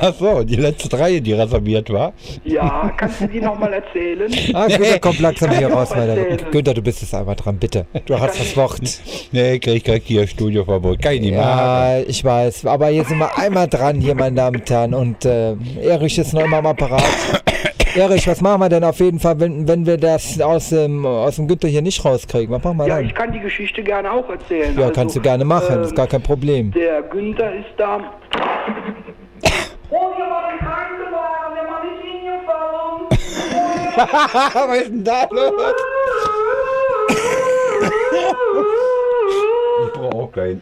Ach 0.00 0.14
so, 0.14 0.42
die 0.42 0.56
letzte 0.56 0.98
Reihe, 0.98 1.20
die 1.20 1.34
reserviert 1.34 1.90
war. 1.90 2.14
Ja, 2.44 2.90
kannst 2.96 3.20
du 3.20 3.26
die 3.26 3.40
nochmal 3.40 3.74
erzählen? 3.74 4.32
Ah, 4.54 4.66
Günther, 4.66 4.98
komm 4.98 5.16
langsam 5.20 5.50
hier 5.50 5.68
ich 5.68 5.74
raus, 5.74 5.90
erzählen. 5.90 6.38
Günther, 6.50 6.72
du 6.72 6.80
bist 6.82 7.02
es 7.02 7.12
einfach 7.12 7.36
dran, 7.36 7.58
bitte. 7.58 7.84
Du 8.06 8.18
hast 8.18 8.40
das 8.40 8.56
Wort. 8.56 8.80
Nee, 9.30 9.58
krieg, 9.58 9.84
krieg 9.84 10.02
hier 10.06 10.26
Studioverbot. 10.26 11.02
Kann 11.02 11.14
ich 11.14 11.20
nicht 11.20 11.36
machen. 11.36 11.46
Ja, 11.46 11.98
ich 11.98 12.24
weiß. 12.24 12.64
Aber 12.64 12.88
jetzt 12.88 13.08
sind 13.08 13.18
wir 13.18 13.36
einmal 13.36 13.68
dran 13.68 14.00
hier, 14.00 14.14
meine 14.14 14.36
Damen 14.36 14.56
und 14.56 14.70
Herren. 14.70 14.94
Und 14.94 15.24
äh, 15.26 15.54
Erich 15.82 16.18
ist 16.18 16.32
noch 16.32 16.44
immer 16.44 16.58
am 16.58 16.66
Apparat. 16.66 17.04
Erich, 17.98 18.28
was 18.28 18.40
machen 18.40 18.60
wir 18.60 18.68
denn 18.68 18.84
auf 18.84 19.00
jeden 19.00 19.18
Fall, 19.18 19.40
wenn, 19.40 19.66
wenn 19.66 19.84
wir 19.84 19.96
das 19.96 20.40
aus 20.40 20.68
dem, 20.70 21.04
aus 21.04 21.34
dem 21.36 21.48
Günther 21.48 21.66
hier 21.68 21.82
nicht 21.82 22.04
rauskriegen? 22.04 22.54
Was 22.54 22.62
machen 22.62 22.76
wir 22.78 22.86
Ja, 22.86 22.96
dann? 22.96 23.06
ich 23.06 23.14
kann 23.14 23.32
die 23.32 23.40
Geschichte 23.40 23.82
gerne 23.82 24.12
auch 24.12 24.28
erzählen. 24.28 24.74
Ja, 24.76 24.82
Also, 24.82 24.92
kannst 24.94 25.16
du 25.16 25.20
gerne 25.20 25.44
machen, 25.44 25.82
ist 25.82 25.96
gar 25.96 26.06
kein 26.06 26.22
Problem. 26.22 26.70
Der 26.72 27.02
Günther 27.02 27.52
ist 27.54 27.66
da. 27.76 27.98
Oh, 29.90 30.12
wir 30.16 30.24
waren 30.26 30.58
Krankenwagen, 30.58 31.54
wir 31.54 31.64
waren 31.66 31.88
nicht 31.88 32.04
hingefallen. 32.04 33.08
Was 34.70 34.78
ist 34.80 34.90
denn 34.90 35.04
da 35.04 35.22
los? 35.30 35.52
Ich 39.86 39.92
brauche 39.92 40.16
auch 40.16 40.32
keinen. 40.32 40.60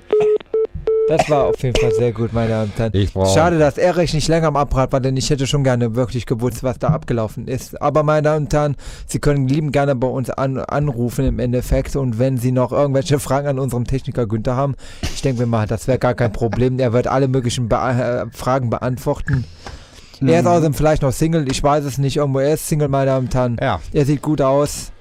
Das 1.08 1.30
war 1.30 1.44
auf 1.44 1.62
jeden 1.62 1.78
Fall 1.78 1.92
sehr 1.92 2.12
gut, 2.12 2.32
meine 2.32 2.48
Damen 2.48 2.72
und 2.72 2.78
Herren. 2.78 2.92
Schade, 3.32 3.58
dass 3.58 3.78
Erich 3.78 4.12
nicht 4.12 4.26
länger 4.26 4.48
am 4.48 4.56
Apparat 4.56 4.92
war, 4.92 5.00
denn 5.00 5.16
ich 5.16 5.30
hätte 5.30 5.46
schon 5.46 5.62
gerne 5.62 5.94
wirklich 5.94 6.26
gewusst, 6.26 6.64
was 6.64 6.78
da 6.80 6.88
abgelaufen 6.88 7.46
ist. 7.46 7.80
Aber 7.80 8.02
meine 8.02 8.22
Damen 8.22 8.46
und 8.46 8.52
Herren, 8.52 8.76
Sie 9.06 9.20
können 9.20 9.46
lieben 9.46 9.70
gerne 9.70 9.94
bei 9.94 10.08
uns 10.08 10.30
an, 10.30 10.58
anrufen 10.58 11.24
im 11.24 11.38
Endeffekt. 11.38 11.94
Und 11.94 12.18
wenn 12.18 12.38
Sie 12.38 12.50
noch 12.50 12.72
irgendwelche 12.72 13.20
Fragen 13.20 13.46
an 13.46 13.58
unserem 13.60 13.84
Techniker 13.84 14.26
Günther 14.26 14.56
haben, 14.56 14.74
ich 15.02 15.22
denke 15.22 15.42
mir 15.42 15.46
mal, 15.46 15.66
das 15.66 15.86
wäre 15.86 15.98
gar 15.98 16.14
kein 16.14 16.32
Problem. 16.32 16.78
Er 16.80 16.92
wird 16.92 17.06
alle 17.06 17.28
möglichen 17.28 17.68
Be 17.68 17.76
äh, 17.76 18.26
Fragen 18.36 18.68
beantworten. 18.70 19.44
Er 20.20 20.40
ist 20.40 20.46
außerdem 20.46 20.74
vielleicht 20.74 21.02
noch 21.02 21.12
Single, 21.12 21.50
ich 21.50 21.62
weiß 21.62 21.84
es 21.84 21.98
nicht. 21.98 22.16
Irgendwo 22.16 22.40
er 22.40 22.54
ist 22.54 22.66
Single, 22.66 22.88
meine 22.88 23.06
Damen 23.06 23.26
und 23.26 23.34
Herren. 23.34 23.56
Ja. 23.60 23.80
Er 23.92 24.06
sieht 24.06 24.22
gut 24.22 24.40
aus. 24.40 24.92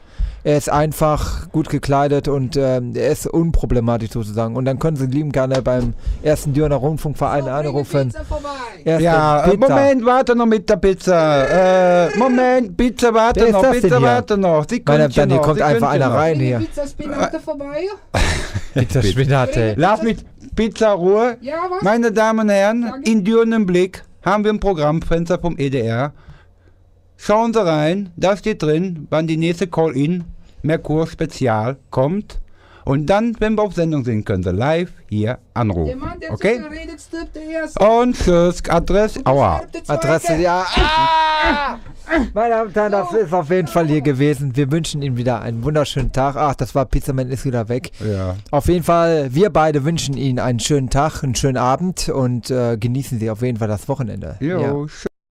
Er 0.45 0.57
ist 0.57 0.69
einfach, 0.71 1.49
gut 1.49 1.69
gekleidet 1.69 2.27
und 2.27 2.55
ähm, 2.55 2.93
er 2.95 3.09
ist 3.09 3.25
unproblematisch 3.25 4.11
sozusagen. 4.11 4.55
Und 4.55 4.65
dann 4.65 4.77
können 4.77 4.95
Sie 4.95 5.07
lieben 5.07 5.31
gerne 5.31 5.59
beim 5.63 5.95
ersten 6.21 6.53
Dürner 6.53 6.75
Rundfunkverein 6.75 7.47
anrufen. 7.47 8.13
Erste 8.83 9.03
Ja, 9.03 9.43
äh, 9.43 9.49
Pizza. 9.57 9.69
Moment, 9.69 10.05
warte 10.05 10.35
noch 10.35 10.45
mit 10.45 10.69
der 10.69 10.75
Pizza. 10.75 12.09
Äh, 12.11 12.15
Moment, 12.19 12.77
Pizza, 12.77 13.11
warte 13.11 13.39
Wer 13.39 13.47
ist 13.47 13.53
noch, 13.53 13.71
Pizza, 13.71 13.97
hier? 13.97 14.01
warte 14.01 14.37
noch. 14.37 14.67
Meine 14.67 14.69
Damen 14.69 14.69
Sekündchen 14.69 14.93
und 14.93 15.15
Herren, 15.15 15.29
hier 15.31 15.37
noch, 15.37 15.41
kommt 15.41 15.61
einfach 15.63 15.91
Sekündchen 15.91 16.01
einer 16.03 16.09
noch. 16.09 16.15
rein 16.15 16.39
hier. 16.39 16.57
Pizzaspinate 16.59 17.39
vorbei? 17.39 17.87
Pizza 18.75 19.01
Spinate. 19.01 19.73
Lass 19.77 20.03
mit 20.03 20.23
Pizza 20.55 20.91
Ruhe. 20.91 21.37
Ja, 21.41 21.55
was? 21.71 21.81
Meine 21.81 22.11
Damen 22.11 22.41
und 22.41 22.49
Herren, 22.49 22.83
Danke. 22.83 23.09
in 23.11 23.23
dürrendem 23.23 23.65
Blick 23.65 24.03
haben 24.21 24.43
wir 24.43 24.53
ein 24.53 24.59
Programmfenster 24.59 25.39
vom 25.39 25.57
EDR. 25.57 26.13
Schauen 27.17 27.51
Sie 27.51 27.65
rein, 27.65 28.11
da 28.15 28.37
steht 28.37 28.61
drin, 28.61 29.07
wann 29.09 29.25
die 29.25 29.37
nächste 29.37 29.65
Call-In 29.65 30.25
Merkur 30.65 31.07
Spezial 31.07 31.77
kommt. 31.91 32.39
Und 32.83 33.07
dann, 33.07 33.35
wenn 33.39 33.55
wir 33.55 33.63
auf 33.63 33.73
Sendung 33.73 34.03
sind, 34.05 34.25
können 34.27 34.43
Sie 34.43 34.51
live 34.51 34.91
hier 35.09 35.25
Der 35.25 35.39
anrufen. 35.55 35.99
Mann, 35.99 36.19
der 36.19 36.31
Okay? 36.33 36.61
zu 36.61 36.69
redet, 36.69 37.01
stirbt 37.01 37.35
der 37.35 37.41
erste. 37.43 37.79
Und 37.83 38.15
tschüss, 38.15 38.61
Adresse, 38.69 39.21
aua. 39.25 39.63
Adresse, 39.87 40.35
ja. 40.35 40.63
Ah! 40.75 41.77
Meine 42.35 42.49
Damen 42.53 42.67
und 42.67 42.75
Herren, 42.75 42.91
das 42.91 43.11
ist 43.13 43.33
auf 43.33 43.49
jeden 43.49 43.67
Fall 43.67 43.87
hier 43.87 44.01
gewesen. 44.01 44.55
Wir 44.55 44.71
wünschen 44.71 45.01
Ihnen 45.01 45.17
wieder 45.17 45.41
einen 45.41 45.63
wunderschönen 45.63 46.11
Tag. 46.11 46.35
Ach, 46.35 46.53
das 46.53 46.75
war 46.75 46.85
Pizzaman 46.85 47.31
ist 47.31 47.43
wieder 47.43 47.69
weg. 47.69 47.89
Ja. 48.07 48.35
Auf 48.51 48.67
jeden 48.67 48.83
Fall, 48.83 49.33
wir 49.33 49.49
beide 49.49 49.83
wünschen 49.83 50.15
Ihnen 50.15 50.37
einen 50.37 50.59
schönen 50.59 50.91
Tag, 50.91 51.23
einen 51.23 51.33
schönen 51.33 51.57
Abend 51.57 52.09
und 52.09 52.51
äh, 52.51 52.77
genießen 52.77 53.17
Sie 53.17 53.31
auf 53.31 53.41
jeden 53.41 53.57
Fall 53.57 53.67
das 53.67 53.87
Wochenende. 53.89 54.35
Jo, 54.39 54.59
Ja. 54.59 54.85
tschüss. 54.85 55.07